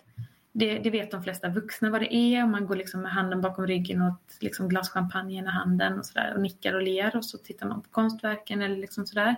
det, 0.52 0.78
det 0.78 0.90
vet 0.90 1.10
de 1.10 1.22
flesta 1.22 1.48
vuxna 1.48 1.90
vad 1.90 2.00
det 2.00 2.14
är. 2.14 2.46
Man 2.46 2.66
går 2.66 2.76
liksom 2.76 3.00
med 3.00 3.12
handen 3.12 3.40
bakom 3.40 3.66
ryggen 3.66 4.02
och 4.02 4.08
ett 4.08 4.42
liksom 4.42 4.68
glas 4.68 4.90
champagne 4.90 5.42
i 5.42 5.46
handen 5.46 5.98
och 5.98 6.06
sådär 6.06 6.34
och 6.34 6.40
nickar 6.40 6.74
och 6.74 6.82
ler 6.82 7.16
och 7.16 7.24
så 7.24 7.38
tittar 7.38 7.68
man 7.68 7.82
på 7.82 7.88
konstverken 7.90 8.62
eller 8.62 8.76
liksom 8.76 9.06
sådär. 9.06 9.36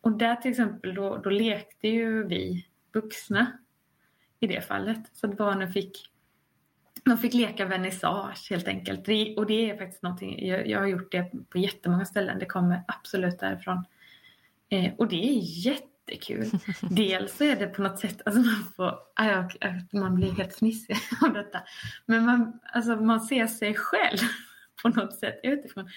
Och 0.00 0.12
där 0.12 0.36
till 0.36 0.50
exempel 0.50 0.94
då, 0.94 1.16
då 1.16 1.30
lekte 1.30 1.88
ju 1.88 2.26
vi 2.26 2.66
vuxna 2.92 3.58
i 4.40 4.46
det 4.46 4.60
fallet. 4.60 5.10
Så 5.12 5.26
att 5.26 5.36
barnen 5.36 5.72
fick 5.72 6.08
de 7.04 7.18
fick 7.18 7.34
leka 7.34 7.66
vernissage 7.66 8.50
helt 8.50 8.68
enkelt. 8.68 8.98
Och 9.36 9.46
det 9.46 9.70
är 9.70 9.76
faktiskt 9.76 10.02
någonting, 10.02 10.46
jag, 10.46 10.68
jag 10.68 10.78
har 10.78 10.86
gjort 10.86 11.12
det 11.12 11.32
på 11.48 11.58
jättemånga 11.58 12.04
ställen, 12.04 12.38
det 12.38 12.46
kommer 12.46 12.82
absolut 12.88 13.38
därifrån. 13.38 13.84
Eh, 14.68 14.92
och 14.98 15.08
det 15.08 15.28
är 15.28 15.40
jättekul. 16.06 16.50
Dels 16.90 17.36
så 17.36 17.44
är 17.44 17.56
det 17.56 17.66
på 17.66 17.82
något 17.82 17.98
sätt, 17.98 18.22
alltså 18.24 18.40
man 18.40 18.64
får, 18.76 19.98
man 19.98 20.14
blir 20.14 20.32
helt 20.32 20.54
fnissig 20.54 20.96
av 21.22 21.32
detta. 21.32 21.62
Men 22.06 22.24
man, 22.24 22.60
alltså 22.72 22.96
man 22.96 23.20
ser 23.20 23.46
sig 23.46 23.74
själv 23.74 24.18
på 24.82 24.88
något 24.88 25.14
sätt 25.14 25.40
utifrån. 25.42 25.88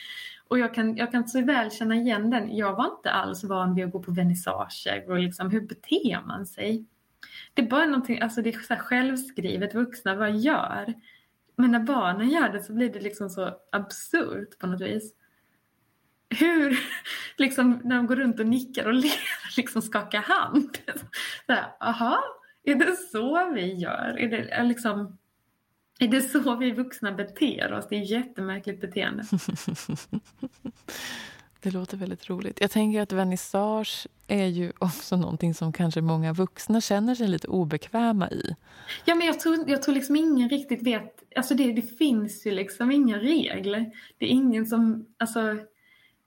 Och 0.47 0.59
jag 0.59 0.73
kan, 0.73 0.97
jag 0.97 1.11
kan 1.11 1.27
så 1.27 1.41
väl 1.41 1.71
känna 1.71 1.95
igen 1.95 2.29
den. 2.29 2.57
Jag 2.57 2.75
var 2.75 2.85
inte 2.85 3.11
alls 3.11 3.43
van 3.43 3.75
vid 3.75 3.85
att 3.85 3.91
gå 3.91 4.03
på 4.03 4.11
vernissager 4.11 5.09
och 5.09 5.19
liksom, 5.19 5.51
hur 5.51 5.61
beter 5.61 6.25
man 6.25 6.45
sig? 6.45 6.85
Det 7.53 7.61
är 7.61 7.69
bara 7.69 7.85
någonting, 7.85 8.19
alltså 8.19 8.41
det 8.41 8.49
är 8.49 8.59
så 8.59 8.75
självskrivet, 8.75 9.75
vuxna 9.75 10.15
bara 10.15 10.29
gör. 10.29 10.93
Men 11.55 11.71
när 11.71 11.79
barnen 11.79 12.29
gör 12.29 12.49
det 12.49 12.63
så 12.63 12.73
blir 12.73 12.89
det 12.89 12.99
liksom 12.99 13.29
så 13.29 13.57
absurt 13.71 14.59
på 14.59 14.67
något 14.67 14.81
vis. 14.81 15.13
Hur, 16.29 16.79
liksom 17.37 17.81
när 17.83 17.95
de 17.95 18.07
går 18.07 18.15
runt 18.15 18.39
och 18.39 18.47
nickar 18.47 18.85
och 18.85 18.93
ler, 19.03 19.55
liksom 19.57 19.81
skakar 19.81 20.21
hand. 20.21 20.77
Så 21.45 21.53
här, 21.53 21.65
aha, 21.79 22.23
är 22.63 22.75
det 22.75 22.95
så 23.11 23.51
vi 23.53 23.73
gör? 23.73 24.19
Är 24.19 24.29
det 24.29 24.63
liksom... 24.63 25.17
Är 25.99 26.07
det 26.07 26.21
så 26.21 26.55
vi 26.55 26.71
vuxna 26.71 27.11
beter 27.11 27.73
oss? 27.73 27.85
Det 27.89 27.95
är 27.95 28.01
ett 28.01 28.09
jättemärkligt 28.09 28.81
beteende. 28.81 29.23
det 31.61 31.71
låter 31.71 31.97
väldigt 31.97 32.29
roligt. 32.29 32.61
Jag 32.61 32.71
tänker 32.71 33.01
att 33.01 33.11
vernissage 33.11 34.07
är 34.27 34.45
ju 34.45 34.71
också 34.79 35.17
någonting 35.17 35.53
som 35.53 35.73
kanske 35.73 36.01
många 36.01 36.33
vuxna 36.33 36.81
känner 36.81 37.15
sig 37.15 37.27
lite 37.27 37.47
obekväma 37.47 38.29
i. 38.29 38.55
Ja, 39.05 39.15
men 39.15 39.27
jag 39.27 39.39
tror, 39.39 39.69
jag 39.69 39.81
tror 39.81 39.95
liksom 39.95 40.15
ingen 40.15 40.49
riktigt 40.49 40.83
vet. 40.83 41.23
Alltså 41.35 41.53
det, 41.53 41.71
det 41.71 41.97
finns 41.97 42.45
ju 42.45 42.51
liksom 42.51 42.91
inga 42.91 43.19
regler. 43.19 43.91
Det 44.17 44.25
är 44.25 44.29
ingen 44.29 44.65
som, 44.65 45.05
alltså 45.19 45.57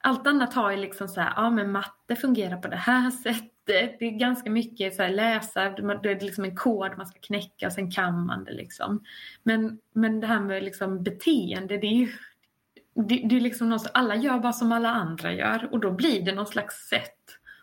allt 0.01 0.27
annat 0.27 0.55
har 0.55 0.71
ju 0.71 0.77
liksom 0.77 1.09
så 1.09 1.21
här, 1.21 1.33
ja 1.37 1.51
men 1.51 1.73
matte 1.73 2.17
fungerar 2.17 2.57
på 2.57 2.69
det 2.69 2.77
här 2.77 3.11
sättet. 3.11 3.53
Det 3.99 4.05
är 4.05 4.19
ganska 4.19 4.51
mycket 4.51 4.95
så 4.95 5.03
här, 5.03 5.11
läsa, 5.11 5.71
det 5.71 6.11
är 6.11 6.21
liksom 6.21 6.45
en 6.45 6.57
kod 6.57 6.97
man 6.97 7.07
ska 7.07 7.19
knäcka 7.19 7.67
och 7.67 7.73
sen 7.73 7.91
kan 7.91 8.27
man 8.27 8.45
det 8.45 8.53
liksom. 8.53 9.05
Men, 9.43 9.79
men 9.93 10.21
det 10.21 10.27
här 10.27 10.41
med 10.41 10.63
liksom 10.63 11.03
beteende, 11.03 11.79
det 11.79 11.87
är 11.87 11.95
ju 11.95 12.09
det, 12.95 13.23
det 13.29 13.37
är 13.37 13.41
liksom 13.41 13.69
något, 13.69 13.91
alla 13.95 14.17
gör 14.17 14.39
bara 14.39 14.53
som 14.53 14.73
alla 14.73 14.89
andra 14.89 15.33
gör 15.33 15.69
och 15.73 15.81
då 15.81 15.91
blir 15.91 16.25
det 16.25 16.35
någon 16.35 16.47
slags 16.47 16.89
sätt. 16.89 17.15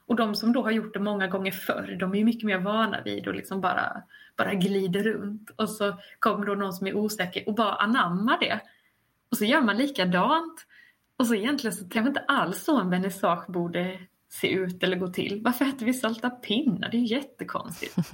Och 0.07 0.15
de 0.15 0.35
som 0.35 0.53
då 0.53 0.61
har 0.61 0.71
gjort 0.71 0.93
det 0.93 0.99
många 0.99 1.27
gånger 1.27 1.51
förr, 1.51 1.97
de 1.99 2.13
är 2.13 2.17
ju 2.17 2.25
mycket 2.25 2.43
mer 2.43 2.57
vana 2.57 3.01
vid 3.05 3.27
och 3.27 3.35
liksom 3.35 3.61
bara, 3.61 4.03
bara 4.37 4.53
glider 4.53 5.03
runt. 5.03 5.49
Och 5.55 5.69
så 5.69 5.95
kommer 6.19 6.45
då 6.45 6.55
någon 6.55 6.73
som 6.73 6.87
är 6.87 6.95
osäker 6.97 7.47
och 7.47 7.55
bara 7.55 7.75
anammar 7.75 8.39
det. 8.39 8.59
Och 9.31 9.37
så 9.37 9.45
gör 9.45 9.61
man 9.61 9.77
likadant. 9.77 10.65
Och 11.17 11.27
så 11.27 11.35
egentligen 11.35 11.75
så 11.75 11.89
kanske 11.89 12.07
inte 12.07 12.19
alls 12.27 12.63
så 12.63 12.79
en 12.79 12.89
vernissage 12.89 13.51
borde 13.51 13.99
se 14.29 14.49
ut 14.49 14.83
eller 14.83 14.97
gå 14.97 15.07
till. 15.07 15.41
Varför 15.43 15.65
äter 15.65 15.85
vi 15.85 15.93
salta 15.93 16.29
pinnar? 16.29 16.89
Det 16.89 16.97
är 16.97 17.01
ju 17.01 17.15
jättekonstigt. 17.15 17.97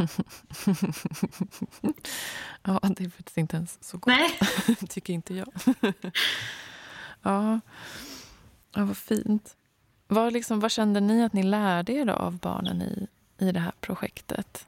ja, 2.63 2.79
det 2.97 3.03
är 3.03 3.09
faktiskt 3.09 3.37
inte 3.37 3.55
ens 3.55 3.83
så 3.83 3.97
gott. 3.97 4.07
Nej. 4.07 4.39
Tycker 4.89 5.13
inte 5.13 5.33
jag. 5.33 5.47
ja. 7.21 7.59
ja, 8.73 8.85
vad 8.85 8.97
fint. 8.97 9.57
Vad, 10.07 10.33
liksom, 10.33 10.59
vad 10.59 10.71
kände 10.71 10.99
ni 10.99 11.23
att 11.23 11.33
ni 11.33 11.43
lärde 11.43 11.93
er 11.93 12.09
av 12.09 12.37
barnen 12.37 12.81
i, 12.81 13.07
i 13.37 13.51
det 13.51 13.59
här 13.59 13.73
projektet? 13.81 14.67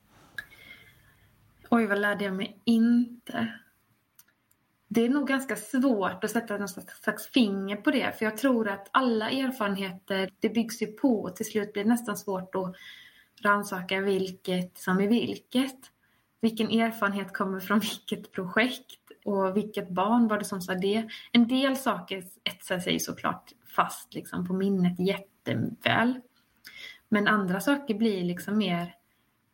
Oj, 1.70 1.86
vad 1.88 2.00
lärde 2.00 2.24
jag 2.24 2.34
mig 2.34 2.62
inte? 2.64 3.54
Det 4.94 5.06
är 5.06 5.10
nog 5.10 5.28
ganska 5.28 5.56
svårt 5.56 6.24
att 6.24 6.32
sätta 6.32 6.58
något 6.58 6.90
slags 7.04 7.28
finger 7.28 7.76
på 7.76 7.92
det. 7.92 8.18
För 8.18 8.26
jag 8.26 8.38
tror 8.38 8.70
att 8.70 8.90
alla 8.92 9.30
erfarenheter, 9.30 10.30
det 10.40 10.50
byggs 10.50 10.82
ju 10.82 10.88
på 10.88 11.22
och 11.22 11.36
till 11.36 11.46
slut 11.46 11.74
blir 11.74 11.84
det 11.84 11.90
nästan 11.90 12.18
svårt 12.18 12.56
att 12.56 12.76
rannsaka 13.42 14.02
vilket 14.02 14.78
som 14.78 15.00
är 15.00 15.08
vilket. 15.08 15.80
Vilken 16.42 16.70
erfarenhet 16.70 17.34
kommer 17.34 17.60
från 17.60 17.80
vilket 18.08 18.32
projekt 18.32 19.00
och 19.26 19.58
vilket 19.58 19.90
barn 19.90 20.28
var 20.28 20.38
det 20.38 20.46
som 20.46 20.62
sa 20.62 20.74
det. 20.74 21.10
En 21.32 21.48
del 21.48 21.78
saker 21.78 22.24
etsar 22.44 22.80
sig 22.80 23.00
såklart 23.00 23.52
fast 23.76 24.14
liksom 24.14 24.48
på 24.48 24.54
minnet 24.54 25.00
jätteväl. 25.00 26.20
Men 27.10 27.28
andra 27.28 27.60
saker 27.60 27.94
blir 27.94 28.24
liksom 28.24 28.58
mer, 28.58 28.96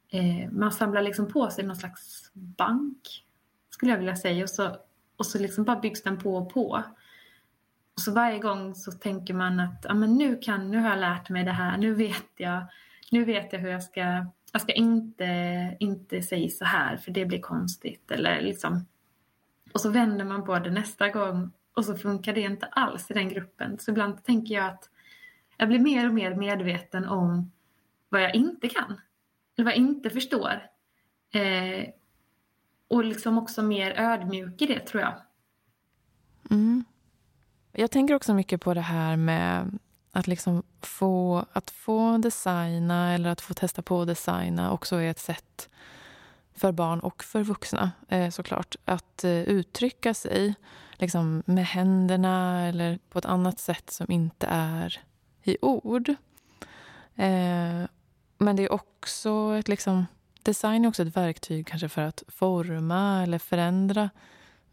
eh, 0.10 0.52
man 0.52 0.72
samlar 0.72 1.02
liksom 1.02 1.28
på 1.28 1.50
sig 1.50 1.66
någon 1.66 1.76
slags 1.76 2.32
bank 2.34 3.26
skulle 3.70 3.92
jag 3.92 3.98
vilja 3.98 4.16
säga 4.16 4.44
och 4.44 4.50
så 4.50 4.76
och 5.20 5.26
så 5.26 5.40
liksom 5.40 5.64
bara 5.64 5.80
byggs 5.80 6.04
den 6.04 6.18
på 6.18 6.36
och 6.36 6.54
på. 6.54 6.84
Och 7.94 8.02
så 8.02 8.12
varje 8.12 8.40
gång 8.40 8.76
så 8.76 8.92
tänker 8.92 9.34
man 9.34 9.60
att 9.60 9.86
ja, 9.88 9.94
men 9.94 10.16
nu, 10.16 10.38
kan, 10.38 10.72
nu 10.72 10.78
har 10.78 10.90
jag 10.90 11.00
lärt 11.00 11.30
mig 11.30 11.44
det 11.44 11.52
här, 11.52 11.78
nu 11.78 11.94
vet 11.94 12.32
jag, 12.38 12.66
nu 13.12 13.26
vet 13.26 13.54
jag 13.54 13.60
hur 13.60 13.70
jag 13.70 13.84
ska, 13.84 14.26
jag 14.52 14.62
ska 14.62 14.74
inte, 14.74 15.26
inte 15.80 16.22
säga 16.22 16.50
så 16.50 16.66
här 16.66 16.98
för 16.98 17.12
det 17.12 17.26
blir 17.26 17.42
konstigt. 17.42 18.12
Eller 18.12 18.42
liksom. 18.42 18.86
Och 19.74 19.82
så 19.82 19.90
vänder 19.90 20.26
man 20.26 20.46
på 20.46 20.60
det 20.60 20.72
nästa 20.72 21.10
gång 21.10 21.52
och 21.74 21.86
så 21.86 21.98
funkar 21.98 22.34
det 22.34 22.42
inte 22.42 22.66
alls 22.66 23.12
i 23.12 23.14
den 23.14 23.30
gruppen. 23.30 23.80
Så 23.80 23.92
ibland 23.92 24.24
tänker 24.24 24.56
jag 24.56 24.66
att 24.66 24.90
jag 25.58 25.68
blir 25.68 25.80
mer 25.80 26.08
och 26.08 26.14
mer 26.14 26.36
medveten 26.36 27.06
om 27.06 27.52
vad 28.10 28.22
jag 28.24 28.36
inte 28.36 28.68
kan. 28.68 29.02
Eller 29.58 29.66
vad 29.66 29.74
jag 29.74 29.78
inte 29.78 30.10
förstår. 30.10 30.70
Eh, 31.34 31.90
och 32.90 33.04
liksom 33.04 33.38
också 33.38 33.62
mer 33.62 33.92
ödmjuk 33.92 34.62
i 34.62 34.66
det 34.66 34.80
tror 34.80 35.02
jag. 35.02 35.14
Mm. 36.52 36.86
Jag 37.72 37.92
tänker 37.92 38.16
också 38.16 38.34
mycket 38.34 38.62
på 38.62 38.74
det 38.74 38.82
här 38.82 39.16
med 39.16 39.80
att 40.12 40.28
liksom 40.28 40.64
få, 40.82 41.46
att 41.54 41.70
få 41.70 42.18
designa 42.18 43.14
eller 43.14 43.30
att 43.30 43.42
få 43.42 43.54
testa 43.54 43.82
på 43.82 44.02
att 44.02 44.08
designa 44.08 44.72
också 44.72 44.96
är 44.96 45.12
ett 45.12 45.20
sätt 45.20 45.70
för 46.56 46.72
barn 46.72 47.00
och 47.00 47.24
för 47.24 47.44
vuxna 47.44 47.92
eh, 48.08 48.30
såklart 48.30 48.76
att 48.86 49.24
eh, 49.24 49.32
uttrycka 49.32 50.14
sig 50.14 50.56
liksom 50.94 51.44
med 51.46 51.66
händerna 51.66 52.68
eller 52.68 53.00
på 53.10 53.20
ett 53.20 53.26
annat 53.26 53.60
sätt 53.60 53.90
som 53.90 54.12
inte 54.12 54.48
är 54.50 55.00
i 55.44 55.58
ord. 55.62 56.10
Eh, 57.16 57.86
men 58.38 58.56
det 58.56 58.64
är 58.64 58.72
också 58.72 59.56
ett 59.60 59.68
liksom 59.68 60.06
Design 60.44 60.86
är 60.86 60.90
också 60.90 61.02
ett 61.02 61.18
verktyg 61.18 61.68
kanske 61.68 61.90
för 61.90 62.02
att 62.02 62.24
forma 62.28 63.24
eller 63.24 63.40
förändra 63.40 64.10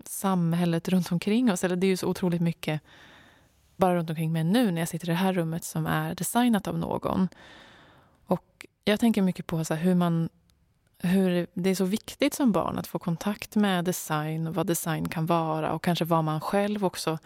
samhället 0.05 0.88
runt 0.88 1.12
omkring 1.12 1.52
oss. 1.52 1.64
Eller 1.64 1.76
det 1.76 1.87
är 1.87 1.88
ju 1.88 1.96
så 1.96 2.07
otroligt 2.07 2.40
mycket 2.40 2.81
bara 3.76 3.96
runt 3.96 4.11
omkring 4.11 4.33
mig 4.33 4.44
nu 4.44 4.70
när 4.70 4.81
jag 4.81 4.88
sitter 4.88 5.09
i 5.09 5.11
det 5.11 5.16
här 5.16 5.33
rummet 5.33 5.64
som 5.64 5.87
är 5.87 6.14
designat 6.14 6.68
av 6.68 6.79
någon. 6.79 7.29
Och 8.26 8.66
jag 8.85 9.00
tänker 9.00 9.22
mycket 9.22 9.46
på 9.46 9.64
så 9.64 9.74
hur 9.74 9.94
man 9.94 10.29
hur 10.98 11.46
det 11.55 11.70
är 11.70 11.74
så 11.74 11.85
viktigt 11.85 12.35
som 12.35 12.52
barn 12.52 12.79
att 12.79 12.87
få 12.87 12.98
kontakt 12.98 13.57
med 13.57 13.85
design 13.85 14.46
och 14.46 14.55
vad 14.55 14.66
design 14.66 15.09
kan 15.09 15.26
vara 15.26 15.72
och 15.72 15.83
kanske 15.83 16.05
vad 16.05 16.24
man 16.24 16.40
själv 16.40 16.85
också 16.85 17.18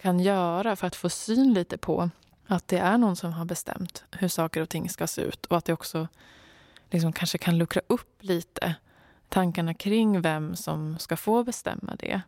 kan 0.00 0.20
göra 0.20 0.76
för 0.76 0.86
att 0.86 0.96
få 0.96 1.08
syn 1.08 1.54
lite 1.54 1.78
på 1.78 2.10
att 2.46 2.68
det 2.68 2.78
är 2.78 2.98
någon 2.98 3.16
som 3.16 3.32
har 3.32 3.44
bestämt 3.44 4.04
hur 4.10 4.28
saker 4.28 4.60
och 4.62 4.68
ting 4.68 4.88
ska 4.88 5.06
se 5.06 5.22
ut 5.22 5.46
och 5.46 5.56
att 5.56 5.64
det 5.64 5.72
också 5.72 6.08
liksom 6.90 7.12
kanske 7.12 7.38
kan 7.38 7.58
luckra 7.58 7.82
upp 7.86 8.16
lite 8.20 8.74
tankarna 9.28 9.74
kring 9.74 10.20
vem 10.20 10.56
som 10.56 10.98
ska 10.98 11.16
få 11.16 11.44
bestämma 11.44 11.96
det. 11.98 12.20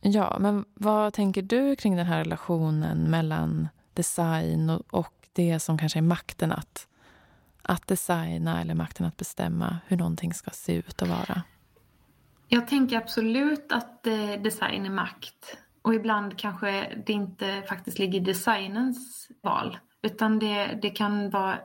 Ja, 0.00 0.36
men 0.40 0.64
vad 0.74 1.12
tänker 1.12 1.42
du 1.42 1.76
kring 1.76 1.96
den 1.96 2.06
här 2.06 2.18
relationen 2.18 3.10
mellan 3.10 3.68
design 3.94 4.70
och, 4.70 4.82
och 4.90 5.14
det 5.32 5.60
som 5.60 5.78
kanske 5.78 5.98
är 5.98 6.02
makten 6.02 6.52
att, 6.52 6.88
att 7.62 7.86
designa 7.86 8.60
eller 8.60 8.74
makten 8.74 9.06
att 9.06 9.16
bestämma 9.16 9.78
hur 9.86 9.96
någonting 9.96 10.34
ska 10.34 10.50
se 10.50 10.74
ut 10.74 11.02
och 11.02 11.08
vara? 11.08 11.42
Jag 12.48 12.68
tänker 12.68 12.96
absolut 12.96 13.72
att 13.72 14.06
eh, 14.06 14.42
design 14.42 14.86
är 14.86 14.90
makt. 14.90 15.56
Och 15.82 15.94
ibland 15.94 16.38
kanske 16.38 17.02
det 17.06 17.12
inte 17.12 17.62
faktiskt 17.68 17.98
ligger 17.98 18.20
i 18.20 18.24
designens 18.24 19.28
val. 19.42 19.78
Utan 20.02 20.38
det, 20.38 20.78
det 20.82 20.90
kan 20.90 21.30
vara 21.30 21.58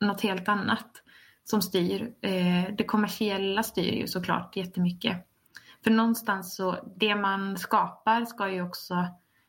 något 0.00 0.20
helt 0.20 0.48
annat 0.48 1.02
som 1.44 1.62
styr. 1.62 2.14
Eh, 2.20 2.74
det 2.78 2.84
kommersiella 2.84 3.62
styr 3.62 3.92
ju 3.92 4.06
såklart 4.06 4.56
jättemycket. 4.56 5.26
För 5.84 5.90
någonstans 5.90 6.56
så, 6.56 6.92
det 6.96 7.14
man 7.14 7.58
skapar 7.58 8.24
ska 8.24 8.50
ju 8.50 8.62
också 8.62 9.06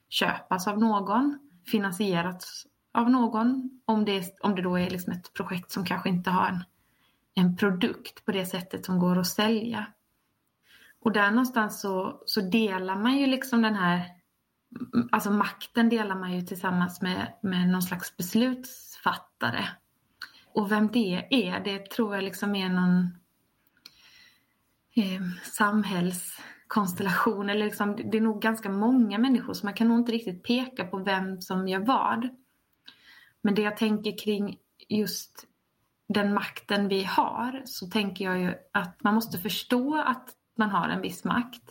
köpas 0.09 0.67
av 0.67 0.79
någon, 0.79 1.39
finansieras 1.67 2.65
av 2.93 3.09
någon. 3.09 3.81
Om 3.85 4.05
det, 4.05 4.39
om 4.41 4.55
det 4.55 4.61
då 4.61 4.79
är 4.79 4.89
liksom 4.89 5.13
ett 5.13 5.33
projekt 5.33 5.71
som 5.71 5.85
kanske 5.85 6.09
inte 6.09 6.29
har 6.29 6.47
en, 6.47 6.63
en 7.33 7.57
produkt 7.57 8.25
på 8.25 8.31
det 8.31 8.45
sättet 8.45 8.85
som 8.85 8.99
går 8.99 9.19
att 9.19 9.27
sälja. 9.27 9.85
Och 11.01 11.11
där 11.11 11.31
någonstans 11.31 11.81
så, 11.81 12.23
så 12.25 12.41
delar 12.41 12.95
man 12.95 13.17
ju 13.17 13.27
liksom 13.27 13.61
den 13.61 13.75
här, 13.75 14.05
alltså 15.11 15.31
makten 15.31 15.89
delar 15.89 16.15
man 16.15 16.33
ju 16.33 16.41
tillsammans 16.41 17.01
med, 17.01 17.33
med 17.41 17.69
någon 17.69 17.81
slags 17.81 18.17
beslutsfattare. 18.17 19.67
Och 20.53 20.71
vem 20.71 20.87
det 20.87 21.27
är, 21.29 21.59
det 21.59 21.89
tror 21.89 22.15
jag 22.15 22.23
liksom 22.23 22.55
är 22.55 22.69
någon 22.69 23.17
eh, 24.95 25.21
samhällskonstellation. 25.43 27.49
Eller 27.49 27.65
liksom, 27.65 27.95
det 28.11 28.17
är 28.17 28.21
nog 28.21 28.41
ganska 28.41 28.69
många 28.69 29.17
människor 29.17 29.53
så 29.53 29.65
man 29.65 29.73
kan 29.73 29.87
nog 29.87 29.99
inte 29.99 30.11
riktigt 30.11 30.43
peka 30.43 30.85
på 30.85 30.97
vem 30.97 31.41
som 31.41 31.67
gör 31.67 31.79
vad. 31.79 32.29
Men 33.41 33.55
det 33.55 33.61
jag 33.61 33.77
tänker 33.77 34.17
kring 34.17 34.57
just 34.89 35.47
den 36.07 36.33
makten 36.33 36.87
vi 36.87 37.03
har 37.03 37.61
så 37.65 37.87
tänker 37.87 38.25
jag 38.25 38.39
ju 38.39 38.53
att 38.71 39.03
man 39.03 39.15
måste 39.15 39.37
förstå 39.37 39.97
att 39.97 40.29
man 40.57 40.69
har 40.69 40.89
en 40.89 41.01
viss 41.01 41.23
makt 41.23 41.63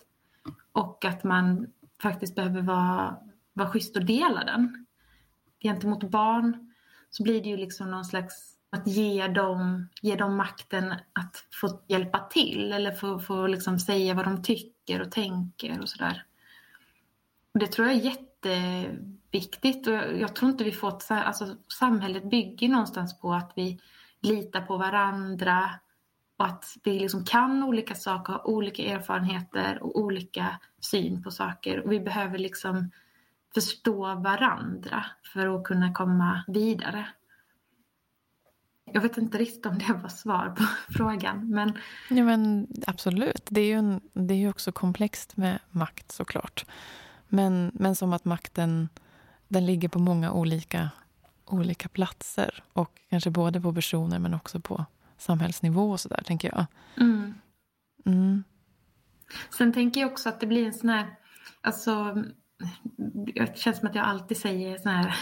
och 0.73 1.05
att 1.05 1.25
man 1.25 1.67
faktiskt 2.03 2.35
behöver 2.35 2.63
vara, 2.63 3.17
vara 3.53 3.71
schysst 3.71 3.97
och 3.97 4.05
dela 4.05 4.45
den. 4.45 4.87
Gentemot 5.61 6.11
barn 6.11 6.75
så 7.11 7.23
blir 7.23 7.43
det 7.43 7.49
ju 7.49 7.57
liksom 7.57 7.91
någon 7.91 8.05
slags 8.05 8.57
att 8.71 8.87
ge 8.87 9.27
dem, 9.27 9.89
ge 10.03 10.17
dem 10.17 10.37
makten 10.37 10.93
att 11.13 11.45
få 11.61 11.81
hjälpa 11.89 12.19
till 12.19 12.73
eller 12.73 12.93
få, 12.93 13.19
få 13.19 13.47
liksom 13.47 13.79
säga 13.79 14.15
vad 14.15 14.25
de 14.25 14.43
tycker 14.43 15.03
och 15.03 15.13
tänker 15.13 15.81
och 15.81 15.89
sådär. 15.89 16.25
Det 17.55 17.67
tror 17.67 17.89
jag 17.89 17.97
är 17.97 18.01
jätteviktigt 18.01 19.87
och 19.87 19.93
jag, 19.93 20.21
jag 20.21 20.37
tror 20.37 20.51
inte 20.51 20.65
vi 20.65 20.73
får 20.73 21.13
alltså 21.13 21.57
samhället 21.79 22.31
bygger 22.31 22.69
någonstans 22.69 23.21
på 23.21 23.33
att 23.33 23.53
vi 23.57 23.81
litar 24.21 24.61
på 24.61 24.77
varandra 24.77 25.71
och 26.37 26.47
att 26.47 26.77
vi 26.85 26.99
liksom 26.99 27.25
kan 27.25 27.63
olika 27.63 27.95
saker, 27.95 28.33
har 28.33 28.49
olika 28.49 28.83
erfarenheter 28.83 29.83
och 29.83 30.01
olika 30.01 30.61
syn 30.81 31.23
på 31.23 31.31
saker. 31.31 31.81
Och 31.81 31.93
vi 31.93 32.01
behöver 32.01 32.39
liksom 32.39 32.91
förstå 33.55 34.15
varandra 34.15 35.07
för 35.33 35.57
att 35.57 35.65
kunna 35.65 35.93
komma 35.93 36.45
vidare. 36.49 37.07
Jag 38.93 39.01
vet 39.01 39.19
inte 39.19 39.39
riktigt 39.39 39.67
om 39.67 39.79
det 39.79 39.93
var 40.03 40.09
svar 40.09 40.55
på 40.57 40.65
frågan. 40.93 41.51
Men... 41.51 41.79
Ja, 42.09 42.25
men 42.25 42.67
absolut. 42.87 43.47
Det 43.49 43.61
är 43.61 43.67
ju, 43.67 43.73
en, 43.73 44.01
det 44.13 44.35
är 44.35 44.39
ju 44.39 44.49
också 44.49 44.73
komplext 44.73 45.37
med 45.37 45.59
makt 45.71 46.13
såklart. 46.13 46.67
Men, 47.29 47.71
men 47.75 47.97
som 47.97 48.13
att 48.13 48.25
makten 48.25 48.89
den 49.49 49.67
ligger 49.67 49.89
på 49.89 49.99
många 49.99 50.33
olika, 50.33 50.91
olika 51.45 51.89
platser. 51.89 52.63
Och 52.73 53.01
kanske 53.11 53.31
både 53.31 53.61
på 53.61 53.75
personer 53.75 54.19
men 54.19 54.35
också 54.35 54.61
på 54.61 54.85
samhällsnivå 55.19 55.91
och 55.91 56.01
sådär, 56.01 56.23
tänker 56.27 56.49
jag. 56.49 56.67
Mm. 56.97 57.35
Mm. 58.07 58.45
Sen 59.51 59.73
tänker 59.73 60.01
jag 60.01 60.11
också 60.11 60.29
att 60.29 60.41
det 60.41 60.47
blir 60.47 60.67
en 60.67 60.75
sån 60.75 60.89
här... 60.89 61.07
Alltså, 61.61 62.25
det 63.35 63.59
känns 63.59 63.79
som 63.79 63.89
att 63.89 63.95
jag 63.95 64.05
alltid 64.05 64.37
säger 64.37 64.79
sån 64.79 64.93
här 64.93 65.17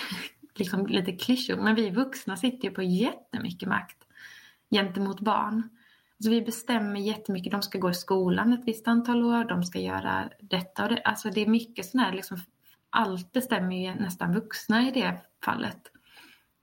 liksom 0.59 0.87
lite 0.87 1.13
klyschor, 1.13 1.57
men 1.57 1.75
vi 1.75 1.91
vuxna 1.91 2.37
sitter 2.37 2.69
ju 2.69 2.75
på 2.75 2.83
jättemycket 2.83 3.69
makt 3.69 3.99
gentemot 4.71 5.21
barn. 5.21 5.69
Så 6.25 6.31
vi 6.31 6.43
bestämmer 6.43 7.01
jättemycket, 7.01 7.53
de 7.53 7.63
ska 7.63 7.79
gå 7.79 7.91
i 7.91 7.95
skolan 7.95 8.53
ett 8.53 8.65
visst 8.65 8.89
antal 8.89 9.25
år, 9.25 9.45
de 9.45 9.65
ska 9.65 9.79
göra 9.79 10.31
detta 10.41 10.83
och 10.83 10.89
det. 10.89 11.03
Alltså 11.05 11.31
det 11.31 11.41
är 11.41 11.47
mycket 11.47 11.87
sån 11.87 12.01
här, 12.01 12.13
liksom, 12.13 12.39
allt 12.91 13.33
bestämmer 13.33 13.77
ju 13.77 13.95
nästan 13.95 14.35
vuxna 14.35 14.89
i 14.89 14.91
det 14.91 15.21
fallet. 15.45 15.93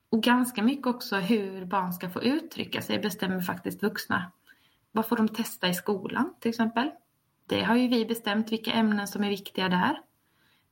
Och 0.10 0.24
ganska 0.24 0.64
mycket 0.64 0.88
också 0.88 1.16
hur 1.16 1.66
barn 1.66 1.94
ska 1.94 2.10
få 2.10 2.24
uttrycka 2.24 2.82
sig 2.82 3.00
bestämmer 3.00 3.42
faktiskt 3.42 3.84
vuxna. 3.84 4.32
Vad 4.92 5.06
får 5.06 5.18
de 5.18 5.28
testa 5.28 5.68
i 5.68 5.74
skolan 5.74 6.34
till 6.40 6.50
exempel? 6.50 6.92
Det 7.46 7.64
har 7.64 7.76
ju 7.76 7.88
vi 7.88 8.06
bestämt 8.06 8.52
vilka 8.52 8.72
ämnen 8.72 9.08
som 9.08 9.24
är 9.24 9.30
viktiga 9.30 9.70
där. 9.70 10.00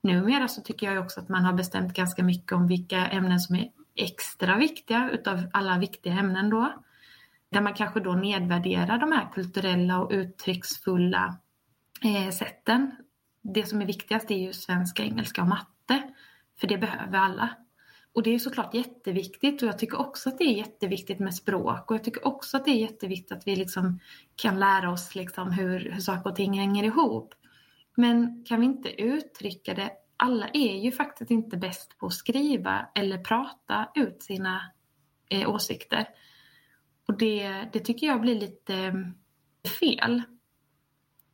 Numera 0.04 0.48
så 0.48 0.62
tycker 0.62 0.92
jag 0.92 1.04
också 1.04 1.20
att 1.20 1.30
man 1.30 1.46
har 1.46 1.54
bestämt 1.54 1.94
ganska 1.94 2.24
mycket 2.24 2.52
om 2.52 2.68
vilka 2.68 3.08
ämnen 3.08 3.40
som 3.40 3.56
är 3.56 3.70
extra 3.96 4.58
viktiga 4.58 5.10
utav 5.12 5.44
alla 5.54 5.78
viktiga 5.78 6.14
ämnen 6.14 6.50
då. 6.50 6.74
Där 7.50 7.62
man 7.62 7.74
kanske 7.74 8.00
då 8.00 8.14
nedvärderar 8.14 8.98
de 8.98 9.12
här 9.12 9.30
kulturella 9.34 10.00
och 10.00 10.12
uttrycksfulla 10.12 11.38
eh, 12.04 12.32
sätten. 12.32 12.92
Det 13.42 13.66
som 13.66 13.82
är 13.82 13.86
viktigast 13.86 14.32
är 14.32 14.38
ju 14.38 14.54
svenska, 14.54 15.04
engelska 15.04 15.42
och 15.42 15.48
matte. 15.48 16.14
För 16.60 16.68
det 16.68 16.78
behöver 16.78 17.18
alla. 17.18 17.50
Och 18.14 18.24
det 18.24 18.36
är 18.36 18.40
såklart 18.40 18.74
jätteviktigt 18.74 19.62
och 19.62 19.68
jag 19.68 19.80
tycker 19.80 20.00
också 20.00 20.30
att 20.30 20.38
det 20.38 20.44
är 20.44 20.58
jätteviktigt 20.58 21.20
med 21.20 21.36
språk 21.36 21.92
och 21.92 21.96
jag 21.96 22.04
tycker 22.04 22.28
också 22.28 22.58
att 22.58 22.66
det 22.66 22.72
är 22.72 22.82
jätteviktigt 22.82 23.32
att 23.32 23.48
vi 23.48 23.56
liksom 23.56 24.00
kan 24.36 24.60
lära 24.60 24.92
oss 24.92 25.16
liksom 25.16 25.52
hur, 25.52 25.92
hur 25.92 26.02
saker 26.02 26.30
och 26.30 26.36
ting 26.36 26.60
hänger 26.60 26.84
ihop. 26.84 27.34
Men 27.96 28.46
kan 28.46 28.60
vi 28.60 28.66
inte 28.66 29.02
uttrycka 29.02 29.74
det? 29.74 29.92
Alla 30.18 30.50
är 30.54 30.84
ju 30.84 30.92
faktiskt 30.92 31.32
inte 31.32 31.58
bäst 31.58 31.98
på 31.98 32.06
att 32.06 32.14
skriva 32.14 32.88
eller 32.96 33.18
prata 33.18 33.90
ut 33.96 34.24
sina 34.24 34.72
eh, 35.30 35.50
åsikter. 35.50 36.08
Och 37.08 37.18
det, 37.18 37.70
det 37.74 37.80
tycker 37.80 38.08
jag 38.08 38.22
blir 38.22 38.40
lite 38.40 38.76
eh, 38.76 39.72
fel. 39.80 40.22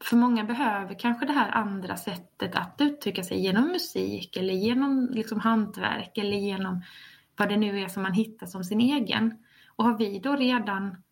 För 0.03 0.15
många 0.15 0.43
behöver 0.43 0.99
kanske 0.99 1.25
det 1.25 1.33
här 1.33 1.51
andra 1.51 1.97
sättet 1.97 2.55
att 2.55 2.75
uttrycka 2.79 3.23
sig 3.23 3.39
genom 3.39 3.67
musik 3.67 4.37
eller 4.37 4.53
genom 4.53 5.09
liksom 5.11 5.39
hantverk 5.39 6.17
eller 6.17 6.37
genom 6.37 6.83
vad 7.37 7.49
det 7.49 7.57
nu 7.57 7.79
är 7.79 7.87
som 7.87 8.03
man 8.03 8.13
hittar 8.13 8.47
som 8.47 8.63
sin 8.63 8.81
egen. 8.81 9.43
Och 9.75 9.85
har 9.85 9.97
vi 9.97 10.19
då 10.19 10.35
redan 10.35 11.03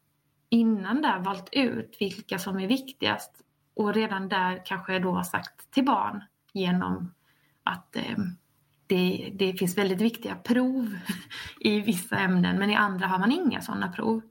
innan 0.50 1.02
där 1.02 1.20
valt 1.20 1.50
ut 1.52 1.98
vilka 2.00 2.40
som 2.40 2.60
är 2.60 2.68
viktigast 2.68 3.44
och 3.78 3.94
redan 3.94 4.30
där 4.30 4.62
kanske 4.66 5.00
då 5.00 5.12
har 5.12 5.24
sagt 5.24 5.72
till 5.72 5.86
barn 5.86 6.24
genom 6.54 7.14
att 7.64 7.96
eh, 7.96 8.18
det, 8.88 9.32
det, 9.36 9.54
finns 9.54 9.78
väldigt 9.78 10.02
viktiga 10.02 10.36
prov 10.36 10.98
i 11.60 11.80
vissa 11.80 12.18
ämnen 12.18 12.60
men 12.60 12.70
i 12.70 12.76
andra 12.76 13.08
har 13.08 13.20
man 13.20 13.32
inga 13.32 13.62
sådana 13.62 13.92
prov. 13.92 14.22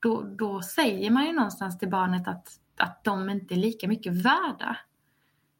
Då, 0.00 0.22
då 0.22 0.62
säger 0.62 1.10
man 1.10 1.26
ju 1.26 1.32
någonstans 1.32 1.78
till 1.78 1.88
barnet 1.88 2.28
att, 2.28 2.60
att 2.76 3.04
de 3.04 3.30
inte 3.30 3.54
är 3.54 3.56
lika 3.56 3.88
mycket 3.88 4.12
värda. 4.12 4.76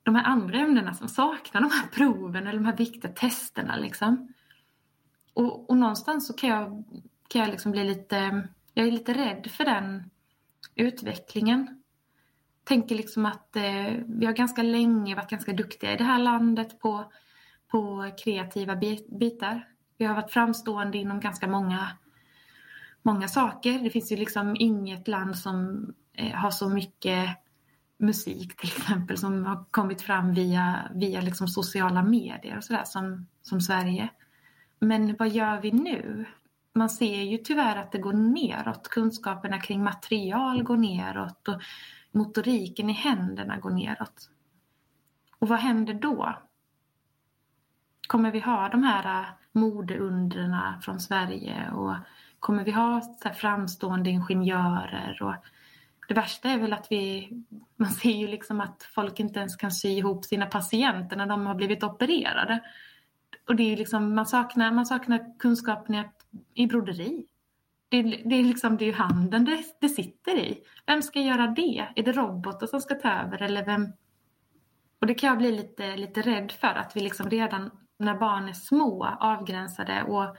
De 0.02 0.14
här 0.14 0.24
andra 0.24 0.58
ämnena 0.58 0.94
som 0.94 1.08
saknar 1.08 1.60
de 1.60 1.70
här 1.70 1.86
proven 1.86 2.46
eller 2.46 2.58
de 2.58 2.66
här 2.66 2.76
viktiga 2.76 3.10
testerna 3.10 3.76
liksom. 3.76 4.32
Och, 5.34 5.70
och 5.70 5.76
någonstans 5.76 6.26
så 6.26 6.32
kan 6.32 6.50
jag, 6.50 6.84
kan 7.28 7.40
jag 7.40 7.50
liksom 7.50 7.72
bli 7.72 7.84
lite, 7.84 8.48
jag 8.74 8.86
är 8.86 8.92
lite 8.92 9.14
rädd 9.14 9.50
för 9.50 9.64
den 9.64 10.10
utvecklingen 10.74 11.78
tänker 12.68 12.94
liksom 12.94 13.26
att 13.26 13.56
eh, 13.56 13.94
vi 14.06 14.26
har 14.26 14.32
ganska 14.32 14.62
länge 14.62 15.14
varit 15.14 15.30
ganska 15.30 15.52
duktiga 15.52 15.92
i 15.92 15.96
det 15.96 16.04
här 16.04 16.18
landet 16.18 16.80
på, 16.80 17.12
på 17.70 18.10
kreativa 18.24 18.76
bitar. 19.20 19.68
Vi 19.98 20.04
har 20.04 20.14
varit 20.14 20.32
framstående 20.32 20.98
inom 20.98 21.20
ganska 21.20 21.46
många, 21.48 21.88
många 23.02 23.28
saker. 23.28 23.78
Det 23.78 23.90
finns 23.90 24.12
ju 24.12 24.16
liksom 24.16 24.56
inget 24.58 25.08
land 25.08 25.38
som 25.38 25.86
eh, 26.12 26.34
har 26.34 26.50
så 26.50 26.68
mycket 26.68 27.28
musik 27.98 28.56
till 28.56 28.68
exempel 28.68 29.18
som 29.18 29.46
har 29.46 29.64
kommit 29.70 30.02
fram 30.02 30.34
via, 30.34 30.90
via 30.94 31.20
liksom 31.20 31.48
sociala 31.48 32.02
medier 32.02 32.56
och 32.56 32.64
sådär 32.64 32.84
som, 32.84 33.26
som 33.42 33.60
Sverige. 33.60 34.08
Men 34.78 35.16
vad 35.18 35.28
gör 35.28 35.60
vi 35.60 35.72
nu? 35.72 36.24
Man 36.74 36.90
ser 36.90 37.22
ju 37.22 37.38
tyvärr 37.38 37.76
att 37.76 37.92
det 37.92 37.98
går 37.98 38.12
neråt. 38.12 38.88
Kunskaperna 38.88 39.60
kring 39.60 39.84
material 39.84 40.62
går 40.62 40.76
neråt. 40.76 41.48
Och 41.48 41.62
motoriken 42.10 42.90
i 42.90 42.92
händerna 42.92 43.58
går 43.58 43.70
neråt. 43.70 44.30
Och 45.38 45.48
vad 45.48 45.58
händer 45.58 45.94
då? 45.94 46.38
Kommer 48.06 48.30
vi 48.30 48.40
ha 48.40 48.68
de 48.68 48.82
här 48.82 49.20
äh, 49.20 49.28
modeundren 49.52 50.80
från 50.82 51.00
Sverige 51.00 51.70
och 51.70 51.94
kommer 52.40 52.64
vi 52.64 52.70
ha 52.70 53.00
så 53.22 53.30
framstående 53.30 54.10
ingenjörer? 54.10 55.22
Och 55.22 55.34
det 56.08 56.14
värsta 56.14 56.48
är 56.48 56.58
väl 56.58 56.72
att 56.72 56.86
vi, 56.90 57.30
man 57.76 57.90
ser 57.90 58.16
ju 58.16 58.26
liksom 58.26 58.60
att 58.60 58.82
folk 58.94 59.20
inte 59.20 59.38
ens 59.40 59.56
kan 59.56 59.70
sy 59.70 59.88
ihop 59.88 60.24
sina 60.24 60.46
patienter 60.46 61.16
när 61.16 61.26
de 61.26 61.46
har 61.46 61.54
blivit 61.54 61.82
opererade. 61.82 62.60
Och 63.48 63.56
det 63.56 63.72
är 63.72 63.76
liksom, 63.76 64.14
man, 64.14 64.26
saknar, 64.26 64.70
man 64.70 64.86
saknar 64.86 65.38
kunskapen 65.38 66.04
i 66.54 66.66
broderi. 66.66 67.26
Det, 67.88 68.02
det, 68.02 68.34
är 68.34 68.44
liksom, 68.44 68.76
det 68.76 68.84
är 68.84 68.86
ju 68.86 68.92
handen 68.92 69.44
det, 69.44 69.64
det 69.80 69.88
sitter 69.88 70.36
i. 70.36 70.62
Vem 70.86 71.02
ska 71.02 71.20
göra 71.20 71.46
det? 71.46 71.88
Är 71.96 72.02
det 72.02 72.12
robotar 72.12 72.66
som 72.66 72.80
ska 72.80 72.94
ta 72.94 73.10
över 73.10 73.42
eller 73.42 73.64
vem? 73.64 73.92
Och 75.00 75.06
det 75.06 75.14
kan 75.14 75.28
jag 75.28 75.38
bli 75.38 75.52
lite, 75.52 75.96
lite 75.96 76.22
rädd 76.22 76.52
för 76.52 76.68
att 76.68 76.96
vi 76.96 77.00
liksom 77.00 77.30
redan 77.30 77.70
när 77.98 78.14
barn 78.14 78.48
är 78.48 78.52
små 78.52 79.04
avgränsade 79.04 80.02
och 80.02 80.36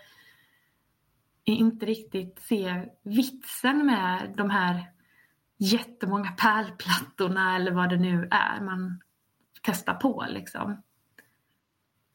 inte 1.43 1.85
riktigt 1.85 2.39
ser 2.41 2.89
vitsen 3.03 3.85
med 3.85 4.33
de 4.37 4.49
här 4.49 4.91
jättemånga 5.57 6.31
pärlplattorna 6.31 7.55
eller 7.55 7.71
vad 7.71 7.89
det 7.89 7.97
nu 7.97 8.27
är 8.31 8.61
man 8.61 9.01
testar 9.61 9.93
på 9.93 10.25
liksom. 10.29 10.81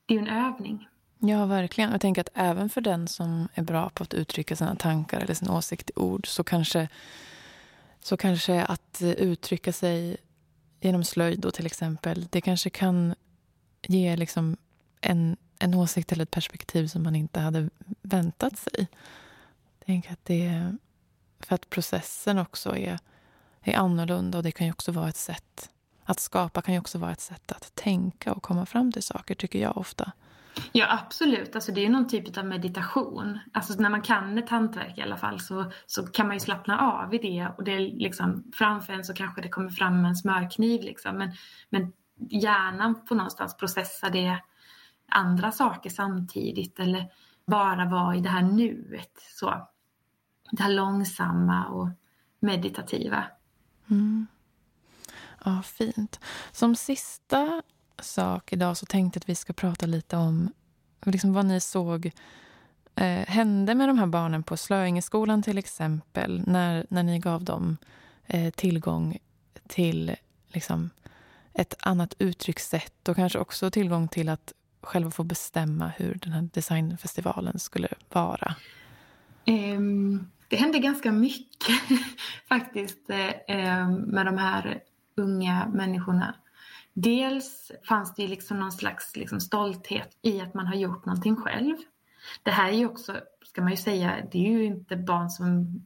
Det 0.07 0.15
är 0.15 0.19
ju 0.19 0.29
en 0.29 0.45
övning. 0.45 0.89
Ja, 1.19 1.47
verkligen. 1.47 1.91
Jag 1.91 2.01
tänker 2.01 2.21
att 2.21 2.29
även 2.35 2.69
för 2.69 2.81
den 2.81 3.09
som 3.09 3.49
är 3.55 3.63
bra 3.63 3.91
på 3.91 4.03
att 4.03 4.15
uttrycka 4.15 4.57
sina 4.57 4.77
tankar 4.77 5.21
eller 5.21 5.35
sin 5.35 5.51
åsikt 5.51 5.91
i 5.91 5.93
ord 5.97 6.27
så 6.27 6.45
kanske, 6.45 6.89
så 8.01 8.17
kanske 8.17 8.65
att 8.65 9.03
uttrycka 9.03 9.73
sig 9.73 10.17
genom 10.81 11.05
slöjd 11.05 11.41
då 11.41 11.51
till 11.51 11.67
exempel, 11.67 12.27
det 12.31 12.41
kanske 12.41 12.71
kan 12.71 13.15
ge 13.83 14.17
liksom 14.17 14.57
en, 15.01 15.37
en 15.59 15.75
åsikt 15.75 16.13
eller 16.13 16.23
ett 16.23 16.31
perspektiv 16.31 16.87
som 16.87 17.03
man 17.03 17.17
inte 17.17 17.41
hade 17.41 17.71
väntat 18.03 18.59
sig. 18.59 18.87
Jag 19.79 19.87
tänker 19.87 20.13
att 20.13 20.25
det 20.25 20.47
är 20.47 20.77
för 21.41 21.55
att 21.55 21.71
processen 21.71 22.39
också 22.39 22.77
är, 22.77 22.99
är 23.63 23.77
annorlunda 23.77 24.39
och 24.39 24.45
det 24.45 24.53
kan 24.53 24.67
ju 24.67 24.73
också 24.73 24.93
vara 24.93 25.09
ett 25.09 25.17
sätt 25.17 25.71
att 26.05 26.21
skapa 26.21 26.63
kan 26.63 26.75
ju 26.75 26.81
också 26.81 26.99
vara 26.99 27.13
ett 27.13 27.21
sätt 27.21 27.53
att 27.53 27.75
tänka 27.75 28.33
och 28.33 28.43
komma 28.43 28.67
fram 28.67 28.93
till 28.93 29.03
saker, 29.03 29.35
tycker 29.35 29.59
jag 29.59 29.79
ofta. 29.79 30.13
Ja 30.73 30.87
absolut, 30.91 31.55
alltså 31.55 31.73
det 31.73 31.85
är 31.87 31.89
någon 31.89 32.09
typ 32.09 32.39
av 32.39 32.47
meditation. 32.47 33.39
Alltså 33.53 33.75
när 33.75 33.91
man 33.91 34.03
kan 34.03 34.39
ett 34.39 34.49
hantverk 34.49 34.99
i 34.99 35.03
alla 35.03 35.17
fall 35.17 35.41
så, 35.41 35.73
så 35.87 36.07
kan 36.07 36.27
man 36.27 36.37
ju 36.37 36.41
slappna 36.41 36.81
av 36.81 37.15
i 37.15 37.19
det 37.19 37.49
och 37.57 37.65
det 37.65 37.73
är 37.73 37.81
liksom 37.81 38.53
framför 38.55 38.93
en 38.93 39.05
så 39.05 39.15
kanske 39.15 39.43
det 39.43 39.49
kommer 39.49 39.71
fram 39.71 40.05
en 40.05 40.17
smörkniv 40.17 40.83
liksom. 40.83 41.17
Men, 41.17 41.31
men 41.71 41.93
hjärnan 42.31 42.95
får 43.09 43.15
någonstans 43.15 43.57
processa 43.57 44.11
det 44.11 44.39
andra 45.09 45.53
saker 45.53 45.91
samtidigt 45.91 46.81
eller 46.81 47.13
bara 47.47 47.85
vara 47.85 48.17
i 48.17 48.21
det 48.21 48.29
här 48.29 48.43
nuet. 48.43 49.23
Så. 49.31 49.69
Det 50.51 50.63
här 50.63 50.73
långsamma 50.73 51.67
och 51.67 51.89
meditativa. 52.41 53.25
Mm. 53.91 54.27
Ja, 55.45 55.63
fint. 55.63 56.21
Som 56.53 56.77
sista 56.77 57.63
sak 58.03 58.53
idag 58.53 58.77
så 58.77 58.87
tänkte 58.87 59.17
jag 59.17 59.23
att 59.23 59.29
vi 59.29 59.35
ska 59.35 59.53
prata 59.53 59.87
lite 59.87 60.17
om 60.17 60.51
liksom 61.05 61.33
vad 61.33 61.47
ni 61.47 61.61
såg 61.61 62.11
eh, 62.95 63.27
hände 63.27 63.75
med 63.75 63.89
de 63.89 63.99
här 63.99 64.07
barnen 64.07 64.43
på 64.43 64.57
Slöingeskolan 64.57 65.43
till 65.43 65.59
exempel 65.59 66.43
när, 66.47 66.87
när 66.89 67.03
ni 67.03 67.19
gav 67.19 67.45
dem 67.45 67.77
eh, 68.27 68.51
tillgång 68.51 69.19
till 69.69 70.17
liksom, 70.49 70.91
ett 71.53 71.75
annat 71.81 72.15
uttryckssätt 72.19 73.09
och 73.09 73.17
kanske 73.17 73.39
också 73.39 73.71
tillgång 73.71 74.09
till 74.09 74.29
att 74.29 74.53
själva 74.83 75.11
få 75.11 75.25
bestämma 75.25 75.93
hur 75.97 76.15
den 76.15 76.33
här 76.33 76.49
designfestivalen 76.53 77.59
skulle 77.59 77.89
vara? 78.09 78.55
Um, 79.47 80.31
det 80.49 80.57
hände 80.57 80.79
ganska 80.79 81.13
mycket 81.13 81.77
faktiskt 82.49 83.11
um, 83.11 83.95
med 83.97 84.27
de 84.27 84.39
här 84.39 84.81
unga 85.17 85.69
människorna. 85.75 86.35
Dels 86.95 87.73
fanns 87.89 88.15
det 88.15 88.27
liksom 88.27 88.61
någon 88.61 88.73
slags 88.73 89.17
liksom 89.17 89.41
stolthet 89.41 90.19
i 90.23 90.41
att 90.41 90.55
man 90.55 90.67
har 90.67 90.75
gjort 90.75 91.07
någonting 91.07 91.37
själv. 91.37 91.77
Det 92.43 92.51
här 92.51 92.69
är 92.69 92.77
ju 92.77 92.87
också, 92.87 93.17
ska 93.45 93.63
man 93.63 93.71
ju 93.71 93.77
säga, 93.77 94.29
det 94.33 94.39
är 94.39 94.51
ju 94.51 94.65
inte 94.65 94.97
barn 94.97 95.31
som 95.31 95.81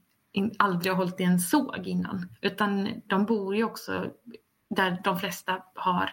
aldrig 0.59 0.93
har 0.93 0.97
hållit 0.97 1.21
i 1.21 1.25
en 1.25 1.41
såg 1.41 1.87
innan. 1.87 2.29
Utan 2.41 2.89
de 3.07 3.25
bor 3.25 3.57
ju 3.57 3.65
också 3.65 4.11
där 4.71 5.01
de 5.05 5.19
flesta 5.19 5.63
har 5.75 6.11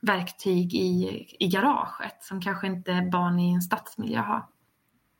verktyg 0.00 0.74
i, 0.74 1.26
i 1.38 1.48
garaget 1.48 2.22
som 2.22 2.40
kanske 2.40 2.66
inte 2.66 3.08
barn 3.12 3.38
i 3.38 3.54
en 3.54 3.62
stadsmiljö 3.62 4.20
har. 4.20 4.46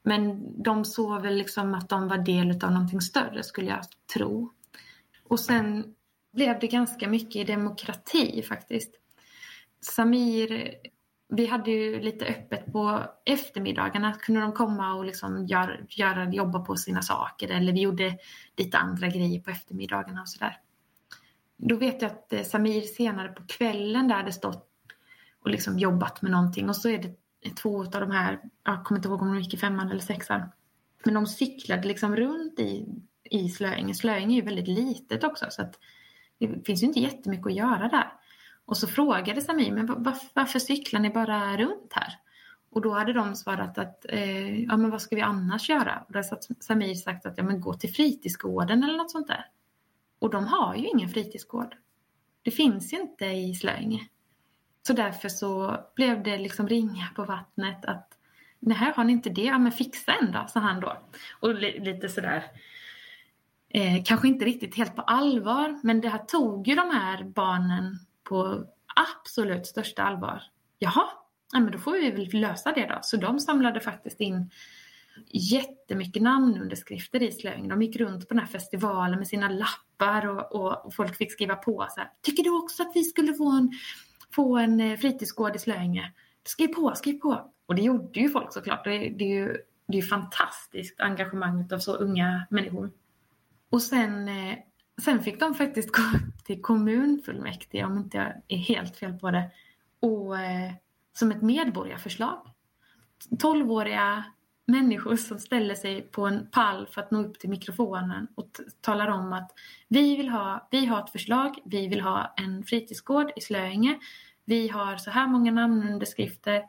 Men 0.03 0.53
de 0.63 0.85
såg 0.85 1.23
väl 1.23 1.35
liksom 1.35 1.75
att 1.75 1.89
de 1.89 2.09
var 2.09 2.19
del 2.19 2.65
av 2.65 2.73
någonting 2.73 3.01
större 3.01 3.43
skulle 3.43 3.71
jag 3.71 3.85
tro. 4.15 4.53
Och 5.25 5.41
sen 5.41 5.95
blev 6.33 6.59
det 6.61 6.67
ganska 6.67 7.09
mycket 7.09 7.47
demokrati 7.47 8.43
faktiskt. 8.43 8.95
Samir, 9.81 10.75
vi 11.29 11.47
hade 11.47 11.71
ju 11.71 12.01
lite 12.01 12.25
öppet 12.27 12.73
på 12.73 13.03
eftermiddagarna. 13.25 14.13
Kunde 14.13 14.41
de 14.41 14.53
komma 14.53 14.95
och 14.95 15.05
liksom 15.05 15.47
gör, 15.47 15.87
göra, 15.89 16.33
jobba 16.33 16.59
på 16.59 16.77
sina 16.77 17.03
saker 17.03 17.49
eller 17.49 17.73
vi 17.73 17.81
gjorde 17.81 18.19
lite 18.57 18.79
andra 18.79 19.09
grejer 19.09 19.41
på 19.41 19.51
eftermiddagarna 19.51 20.21
och 20.21 20.29
sådär. 20.29 20.59
Då 21.57 21.77
vet 21.77 22.03
jag 22.03 22.11
att 22.11 22.33
eh, 22.33 22.43
Samir 22.43 22.81
senare 22.81 23.29
på 23.29 23.47
kvällen 23.47 24.09
där 24.09 24.15
hade 24.15 24.33
stått 24.33 24.69
och 25.43 25.51
liksom 25.51 25.79
jobbat 25.79 26.23
med 26.23 26.31
någonting 26.31 26.69
och 26.69 26.77
så 26.77 26.89
är 26.89 26.99
det 26.99 27.17
två 27.57 27.85
av 27.85 27.91
de 27.91 28.11
här, 28.11 28.41
jag 28.65 28.85
kommer 28.85 28.99
inte 28.99 29.09
ihåg 29.09 29.23
om 29.23 29.35
de 29.35 29.41
gick 29.41 29.55
i 29.55 29.57
femman 29.57 29.91
eller 29.91 30.01
sexan, 30.01 30.43
men 31.05 31.15
de 31.15 31.27
cyklade 31.27 31.89
liksom 31.89 32.17
runt 32.17 32.59
i, 32.59 32.87
i 33.25 33.49
Slöinge. 33.49 33.95
Slöinge 33.95 34.35
är 34.35 34.37
ju 34.37 34.43
väldigt 34.43 34.69
litet 34.69 35.25
också 35.25 35.47
så 35.51 35.63
att 35.63 35.79
det 36.47 36.67
finns 36.67 36.83
ju 36.83 36.87
inte 36.87 37.01
jättemycket 37.01 37.47
att 37.47 37.55
göra 37.55 37.89
där. 37.89 38.13
Och 38.65 38.77
så 38.77 38.87
frågade 38.87 39.41
Samir, 39.41 39.73
men 39.73 39.87
varför 40.35 40.59
cyklar 40.59 41.01
ni 41.01 41.11
bara 41.11 41.57
runt 41.57 41.93
här? 41.93 42.19
Och 42.71 42.81
då 42.81 42.93
hade 42.93 43.13
de 43.13 43.37
svarat 43.37 43.79
att, 43.79 44.07
eh, 44.09 44.63
ja 44.63 44.77
men 44.77 44.91
vad 44.91 45.03
ska 45.03 45.17
vi 45.17 45.23
annars 45.23 45.69
göra? 45.69 46.05
Och 46.07 46.13
då 46.13 46.19
hade 46.19 46.43
Samir 46.61 46.95
sagt 46.95 47.27
att, 47.27 47.39
ja 47.39 47.45
men 47.45 47.61
gå 47.61 47.75
till 47.75 47.93
fritidsgården 47.93 48.85
eller 48.85 48.97
något 48.97 49.11
sånt 49.11 49.29
där. 49.29 49.47
Och 50.19 50.31
de 50.31 50.47
har 50.47 50.75
ju 50.75 50.87
ingen 50.87 51.09
fritidsgård. 51.09 51.77
Det 52.43 52.51
finns 52.51 52.93
ju 52.93 53.01
inte 53.01 53.25
i 53.27 53.55
Slöinge. 53.55 54.09
Så 54.87 54.93
därför 54.93 55.29
så 55.29 55.77
blev 55.95 56.23
det 56.23 56.39
liksom 56.39 56.69
ringa 56.69 57.09
på 57.17 57.25
vattnet 57.25 57.85
att 57.85 58.19
nej, 58.59 58.93
har 58.97 59.05
ni 59.05 59.13
inte 59.13 59.31
det? 59.31 59.43
Ja 59.43 59.59
men 59.59 59.73
fixa 59.73 60.13
en 60.13 60.33
då, 60.33 60.47
sa 60.49 60.61
han 60.61 60.81
då. 60.81 60.99
Och 61.41 61.55
lite 61.55 62.09
sådär, 62.09 62.45
eh, 63.75 64.03
kanske 64.05 64.29
inte 64.29 64.45
riktigt 64.45 64.77
helt 64.77 64.97
på 64.97 65.03
allvar, 65.03 65.81
men 65.83 66.01
det 66.01 66.09
här 66.09 66.19
tog 66.19 66.69
ju 66.69 66.75
de 66.75 66.91
här 66.91 67.25
barnen 67.25 67.99
på 68.25 68.65
absolut 68.97 69.67
största 69.67 70.03
allvar. 70.03 70.43
Jaha, 70.79 71.09
ja, 71.53 71.61
men 71.61 71.73
då 71.73 71.79
får 71.79 71.93
vi 71.93 72.11
väl 72.11 72.41
lösa 72.41 72.73
det 72.73 72.87
då. 72.87 72.99
Så 73.03 73.17
de 73.17 73.41
samlade 73.41 73.81
faktiskt 73.81 74.21
in 74.21 74.51
jättemycket 75.31 76.23
namnunderskrifter 76.23 77.23
i 77.23 77.33
Slöinge. 77.33 77.69
De 77.69 77.83
gick 77.83 77.97
runt 77.97 78.29
på 78.29 78.35
den 78.35 78.39
här 78.39 78.47
festivalen 78.47 79.19
med 79.19 79.29
sina 79.29 79.49
lappar 79.49 80.27
och, 80.27 80.55
och, 80.55 80.87
och 80.87 80.95
folk 80.95 81.17
fick 81.17 81.33
skriva 81.33 81.57
på 81.57 81.87
så 81.91 82.01
här. 82.01 82.11
Tycker 82.23 82.43
du 82.43 82.51
också 82.51 82.83
att 82.83 82.93
vi 82.95 83.05
skulle 83.05 83.35
få 83.35 83.51
en, 83.51 83.71
få 84.35 84.59
en 84.59 84.81
eh, 84.81 84.99
fritidsgård 84.99 85.57
i 85.57 85.59
Slöinge? 85.59 86.13
Skriv 86.45 86.69
på, 86.69 86.93
skriv 86.95 87.19
på. 87.19 87.53
Och 87.67 87.75
det 87.75 87.83
gjorde 87.83 88.21
ju 88.21 88.29
folk 88.29 88.53
såklart. 88.53 88.85
Det, 88.85 88.91
det 88.91 89.25
är 89.25 89.29
ju 89.29 89.57
det 89.87 89.99
är 89.99 90.03
fantastiskt 90.03 91.01
engagemang 91.01 91.69
av 91.73 91.79
så 91.79 91.95
unga 91.95 92.47
människor. 92.51 92.91
Och 93.73 93.83
sen, 93.83 94.29
eh, 94.29 94.59
sen 95.03 95.23
fick 95.23 95.41
de 95.41 95.55
faktiskt 95.55 95.93
gå 95.93 96.03
till 96.45 96.63
kommunfullmäktige, 96.63 97.85
om 97.85 97.99
inte 97.99 98.17
jag 98.17 98.33
är 98.49 98.57
helt 98.57 98.97
fel 98.97 99.19
på 99.19 99.31
det, 99.31 99.51
och, 100.01 100.39
eh, 100.39 100.73
som 101.13 101.31
ett 101.31 101.43
medborgarförslag. 101.43 102.47
Tolvåriga 103.39 104.25
människor 104.67 105.17
som 105.17 105.39
ställer 105.39 105.75
sig 105.75 106.03
på 106.03 106.27
en 106.27 106.47
pall 106.51 106.87
för 106.87 107.01
att 107.01 107.11
nå 107.11 107.25
upp 107.25 107.39
till 107.39 107.51
mikrofonen 107.51 108.27
och 108.35 108.51
talar 108.81 109.09
om 109.09 109.33
att 109.33 109.51
vi 109.89 110.17
vill 110.17 110.29
ha, 110.29 110.69
vi 110.71 110.87
har 110.87 111.05
ett 111.05 111.11
förslag, 111.11 111.59
vi 111.65 111.89
vill 111.89 112.01
ha 112.01 112.35
en 112.37 112.65
fritidsgård 112.65 113.33
i 113.37 113.41
Slöinge. 113.41 113.99
Vi 114.45 114.69
har 114.69 114.97
så 114.97 115.11
här 115.11 115.27
många 115.27 115.53
namnunderskrifter 115.53 116.63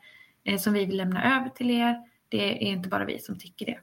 eh, 0.43 0.57
som 0.57 0.73
vi 0.73 0.85
vill 0.85 0.97
lämna 0.97 1.37
över 1.37 1.49
till 1.49 1.71
er. 1.71 1.95
Det 2.29 2.67
är 2.67 2.71
inte 2.71 2.89
bara 2.89 3.05
vi 3.05 3.19
som 3.19 3.39
tycker 3.39 3.65
det. 3.65 3.79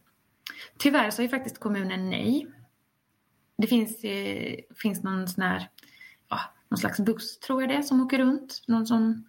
Tyvärr 0.79 1.11
så 1.11 1.23
ju 1.23 1.29
faktiskt 1.29 1.61
kommunen 1.61 2.11
nej. 2.11 2.47
Det 3.61 3.67
finns, 3.67 4.05
eh, 4.05 4.57
finns 4.77 5.03
någon 5.03 5.29
sån 5.29 5.45
här, 5.45 5.69
ja, 6.29 6.41
någon 6.69 6.79
slags 6.79 7.01
buss 7.01 7.39
tror 7.39 7.63
jag 7.63 7.71
det 7.71 7.75
är 7.75 7.83
som 7.83 8.01
åker 8.01 8.19
runt. 8.19 8.63
Någon 8.69 8.87
sån 8.87 9.29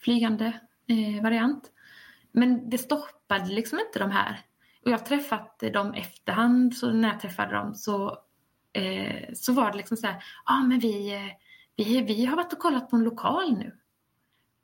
flygande 0.00 0.60
eh, 0.88 1.22
variant. 1.22 1.70
Men 2.32 2.70
det 2.70 2.78
stoppade 2.78 3.46
liksom 3.46 3.78
inte 3.78 3.98
de 3.98 4.10
här. 4.10 4.40
Och 4.84 4.90
jag 4.90 4.98
har 4.98 5.04
träffat 5.04 5.62
dem 5.72 5.94
efterhand, 5.94 6.76
så 6.76 6.92
när 6.92 7.08
jag 7.08 7.20
träffade 7.20 7.54
dem 7.54 7.74
så, 7.74 8.18
eh, 8.72 9.32
så 9.34 9.52
var 9.52 9.70
det 9.70 9.76
liksom 9.76 9.96
så 9.96 10.06
här, 10.06 10.14
ja 10.14 10.54
ah, 10.54 10.62
men 10.62 10.78
vi, 10.78 11.14
eh, 11.14 11.32
vi, 11.76 12.00
vi 12.00 12.24
har 12.24 12.36
varit 12.36 12.52
och 12.52 12.58
kollat 12.58 12.90
på 12.90 12.96
en 12.96 13.04
lokal 13.04 13.52
nu. 13.58 13.78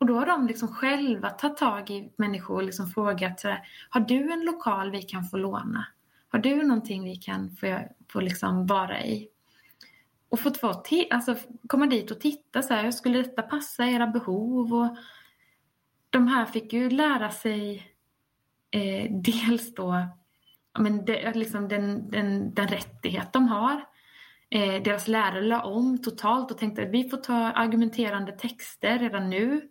Och 0.01 0.07
då 0.07 0.15
har 0.19 0.27
de 0.27 0.47
liksom 0.47 0.69
själva 0.69 1.31
tagit 1.31 1.57
tag 1.57 1.91
i 1.91 2.13
människor 2.17 2.55
och 2.55 2.63
liksom 2.63 2.87
frågat 2.87 3.41
så 3.41 3.49
här, 3.49 3.69
har 3.91 4.01
du 4.01 4.33
en 4.33 4.45
lokal 4.45 4.91
vi 4.91 5.03
kan 5.03 5.25
få 5.25 5.37
låna? 5.37 5.87
Har 6.33 6.39
du 6.39 6.63
någonting 6.63 7.05
vi 7.05 7.17
kan 7.17 7.57
få, 7.57 7.79
få 8.13 8.21
liksom 8.21 8.67
vara 8.67 9.05
i? 9.05 9.29
Och 10.29 10.41
få 10.41 10.51
vara 10.63 10.83
alltså, 11.11 11.37
komma 11.67 11.87
dit 11.87 12.11
och 12.11 12.21
titta 12.21 12.63
så 12.63 12.75
här, 12.75 12.91
skulle 12.91 13.19
detta 13.19 13.43
passa 13.43 13.87
era 13.87 14.07
behov? 14.07 14.75
Och, 14.75 14.97
de 16.11 16.29
här 16.29 16.47
fick 16.47 16.73
ju 16.73 16.91
lära 16.91 17.31
sig 17.31 17.87
eh, 18.71 19.13
dels 19.23 19.75
då 19.75 20.09
men 20.79 21.05
det, 21.05 21.35
liksom 21.35 21.69
den, 21.69 22.11
den, 22.11 22.55
den 22.55 22.69
rättighet 22.69 23.33
de 23.33 23.49
har. 23.49 23.85
Eh, 24.51 24.83
deras 24.83 25.09
lärare 25.09 25.43
la 25.43 25.63
om 25.63 26.03
totalt 26.03 26.51
och 26.51 26.59
tänkte 26.59 26.83
att 26.83 26.91
vi 26.91 27.09
får 27.09 27.17
ta 27.17 27.35
argumenterande 27.35 28.33
texter 28.33 28.99
redan 28.99 29.31
nu. 29.31 29.69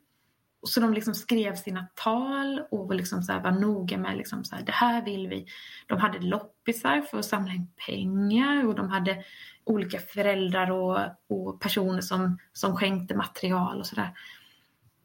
Så 0.63 0.79
de 0.79 0.93
liksom 0.93 1.13
skrev 1.13 1.55
sina 1.55 1.87
tal 1.95 2.61
och 2.71 2.87
var, 2.87 2.95
liksom 2.95 3.23
så 3.23 3.31
här, 3.31 3.43
var 3.43 3.51
noga 3.51 3.97
med 3.97 4.17
liksom 4.17 4.43
så 4.43 4.55
här, 4.55 4.63
det 4.63 4.71
här 4.71 5.05
vill 5.05 5.27
vi. 5.27 5.45
De 5.87 5.97
hade 5.97 6.19
loppisar 6.19 7.01
för 7.01 7.19
att 7.19 7.25
samla 7.25 7.53
in 7.53 7.67
pengar 7.87 8.67
och 8.67 8.75
de 8.75 8.89
hade 8.89 9.23
olika 9.63 9.99
föräldrar 9.99 10.71
och, 10.71 10.99
och 11.27 11.61
personer 11.61 12.01
som, 12.01 12.37
som 12.53 12.77
skänkte 12.77 13.15
material 13.15 13.79
och 13.79 13.85
sådär. 13.85 14.09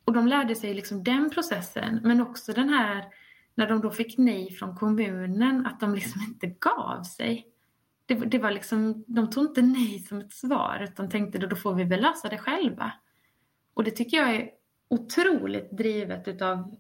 Och 0.04 0.12
de 0.12 0.28
lärde 0.28 0.54
sig 0.54 0.74
liksom 0.74 1.04
den 1.04 1.30
processen, 1.30 2.00
men 2.02 2.20
också 2.20 2.52
den 2.52 2.68
här 2.68 3.04
när 3.54 3.68
de 3.68 3.80
då 3.80 3.90
fick 3.90 4.18
nej 4.18 4.52
från 4.52 4.76
kommunen, 4.76 5.66
att 5.66 5.80
de 5.80 5.94
liksom 5.94 6.20
inte 6.28 6.46
gav 6.46 7.02
sig. 7.02 7.46
Det, 8.06 8.14
det, 8.14 8.38
var 8.38 8.50
liksom, 8.50 9.04
de 9.06 9.30
tog 9.30 9.44
inte 9.44 9.62
nej 9.62 9.98
som 9.98 10.18
ett 10.18 10.32
svar, 10.32 10.88
utan 10.90 11.10
tänkte 11.10 11.38
då, 11.38 11.46
då 11.46 11.56
får 11.56 11.74
vi 11.74 11.84
väl 11.84 12.00
lösa 12.00 12.28
det 12.28 12.38
själva. 12.38 12.92
Och 13.74 13.84
det 13.84 13.90
tycker 13.90 14.16
jag 14.16 14.34
är 14.36 14.50
otroligt 14.88 15.70
drivet 15.70 16.28
utav 16.28 16.76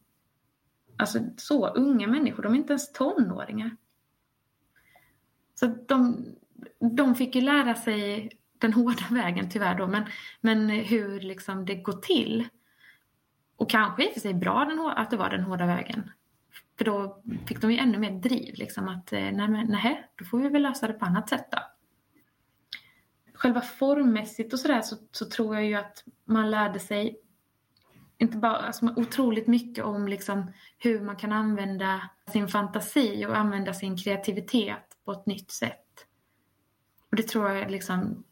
alltså, 0.96 1.18
så 1.36 1.68
unga 1.68 2.06
människor. 2.06 2.42
De 2.42 2.52
är 2.52 2.56
inte 2.56 2.72
ens 2.72 2.92
tonåringar. 2.92 3.76
Så 5.54 5.66
de, 5.66 6.26
de 6.96 7.14
fick 7.14 7.34
ju 7.34 7.40
lära 7.40 7.74
sig 7.74 8.30
den 8.58 8.72
hårda 8.72 9.06
vägen 9.10 9.50
tyvärr 9.50 9.74
då, 9.74 9.86
men, 9.86 10.04
men 10.40 10.68
hur 10.70 11.20
liksom 11.20 11.66
det 11.66 11.74
går 11.74 11.92
till. 11.92 12.48
Och 13.56 13.70
kanske 13.70 14.04
i 14.04 14.08
och 14.08 14.12
för 14.12 14.20
sig 14.20 14.34
bra 14.34 14.64
den, 14.64 14.80
att 14.80 15.10
det 15.10 15.16
var 15.16 15.30
den 15.30 15.42
hårda 15.42 15.66
vägen. 15.66 16.10
För 16.78 16.84
då 16.84 17.22
fick 17.46 17.60
de 17.60 17.72
ju 17.72 17.78
ännu 17.78 17.98
mer 17.98 18.10
driv. 18.10 18.54
Liksom, 18.54 18.88
att 18.88 19.12
eh, 19.12 19.20
nej, 19.20 19.48
men, 19.48 19.66
nej, 19.66 20.10
då 20.16 20.24
får 20.24 20.38
vi 20.38 20.48
väl 20.48 20.62
lösa 20.62 20.86
det 20.86 20.92
på 20.92 21.04
annat 21.04 21.28
sätt 21.28 21.46
då. 21.50 21.58
Själva 23.34 23.60
formmässigt 23.60 24.52
och 24.52 24.60
sådär 24.60 24.80
så, 24.80 24.96
så 25.12 25.28
tror 25.28 25.54
jag 25.54 25.64
ju 25.64 25.74
att 25.74 26.04
man 26.24 26.50
lärde 26.50 26.78
sig 26.78 27.20
inte 28.18 28.36
bara, 28.36 28.56
alltså, 28.56 28.92
otroligt 28.96 29.46
mycket 29.46 29.84
om 29.84 30.08
liksom, 30.08 30.52
hur 30.78 31.00
man 31.00 31.16
kan 31.16 31.32
använda 31.32 32.10
sin 32.32 32.48
fantasi 32.48 33.26
och 33.26 33.36
använda 33.36 33.74
sin 33.74 33.96
kreativitet 33.96 34.96
på 35.04 35.12
ett 35.12 35.26
nytt 35.26 35.50
sätt. 35.50 36.06
Och 37.10 37.16
det 37.16 37.22
tror 37.22 37.50
jag, 37.50 37.70
liksom, 37.70 38.24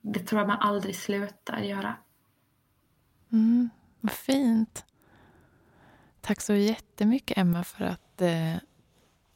det 0.00 0.20
tror 0.20 0.40
jag 0.40 0.48
man 0.48 0.58
aldrig 0.58 0.96
slutar 0.96 1.58
göra. 1.58 1.96
Mm. 3.32 3.70
Vad 4.00 4.12
fint. 4.12 4.84
Tack 6.20 6.40
så 6.40 6.54
jättemycket, 6.54 7.38
Emma, 7.38 7.64
för 7.64 7.84
att 7.84 8.20
eh, 8.20 8.54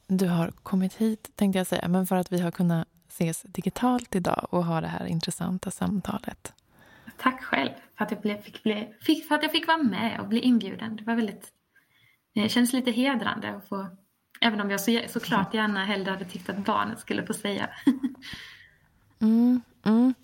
du 0.06 0.28
har 0.28 0.50
kommit 0.50 0.94
hit, 0.94 1.30
tänkte 1.34 1.58
jag 1.58 1.66
säga, 1.66 1.88
men 1.88 2.06
för 2.06 2.16
att 2.16 2.32
vi 2.32 2.40
har 2.40 2.50
kunnat 2.50 2.88
ses 3.08 3.42
digitalt 3.42 4.14
idag 4.14 4.46
och 4.50 4.64
ha 4.64 4.80
det 4.80 4.86
här 4.86 5.06
intressanta 5.06 5.70
samtalet. 5.70 6.52
Tack 7.22 7.42
själv 7.42 7.70
för 7.98 8.04
att 8.04 8.10
jag, 8.10 8.20
blev, 8.20 8.42
fick, 8.42 8.62
bli, 8.62 8.94
fick, 9.00 9.28
för 9.28 9.34
att 9.34 9.42
jag 9.42 9.52
fick 9.52 9.66
vara 9.66 9.82
med 9.82 10.20
och 10.20 10.28
bli 10.28 10.40
inbjuden. 10.40 10.96
Det 10.96 11.04
var 11.04 11.14
väldigt, 11.14 11.48
det 12.34 12.48
känns 12.48 12.72
lite 12.72 12.90
hedrande 12.90 13.56
att 13.56 13.68
få, 13.68 13.88
även 14.40 14.60
om 14.60 14.70
jag 14.70 14.80
så, 14.80 15.00
såklart 15.08 15.54
gärna 15.54 15.84
hellre 15.84 16.10
hade 16.10 16.24
tyckt 16.24 16.48
att 16.48 16.64
barnet 16.64 17.00
skulle 17.00 17.26
få 17.26 17.34
säga. 17.34 17.70
mm, 19.20 19.60
mm. 19.84 20.14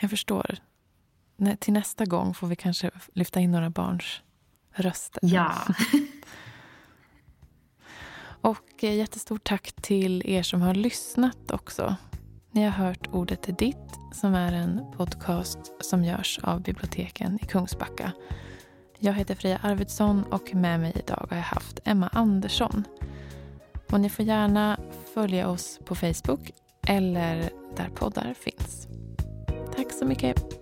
Jag 0.00 0.10
förstår. 0.10 0.56
Till 1.58 1.72
nästa 1.72 2.04
gång 2.04 2.34
får 2.34 2.46
vi 2.46 2.56
kanske 2.56 2.90
lyfta 3.12 3.40
in 3.40 3.50
några 3.50 3.70
barns 3.70 4.22
röster. 4.72 5.20
Ja. 5.22 5.54
Och 8.40 8.84
eh, 8.84 8.94
jättestort 8.94 9.44
tack 9.44 9.72
till 9.72 10.22
er 10.26 10.42
som 10.42 10.60
har 10.60 10.74
lyssnat 10.74 11.50
också. 11.50 11.96
Ni 12.54 12.64
har 12.64 12.70
hört 12.70 13.08
Ordet 13.12 13.48
är 13.48 13.52
ditt 13.52 13.98
som 14.12 14.34
är 14.34 14.52
en 14.52 14.80
podcast 14.96 15.58
som 15.80 16.04
görs 16.04 16.40
av 16.42 16.62
biblioteken 16.62 17.38
i 17.42 17.46
Kungsbacka. 17.46 18.12
Jag 18.98 19.12
heter 19.12 19.34
Freja 19.34 19.58
Arvidsson 19.62 20.24
och 20.24 20.54
med 20.54 20.80
mig 20.80 20.92
idag 20.96 21.26
har 21.30 21.36
jag 21.36 21.44
haft 21.44 21.80
Emma 21.84 22.08
Andersson. 22.08 22.84
Och 23.92 24.00
ni 24.00 24.08
får 24.08 24.24
gärna 24.24 24.80
följa 25.14 25.48
oss 25.48 25.80
på 25.84 25.94
Facebook 25.94 26.50
eller 26.86 27.50
där 27.76 27.88
poddar 27.94 28.34
finns. 28.34 28.88
Tack 29.76 29.92
så 29.92 30.04
mycket. 30.04 30.61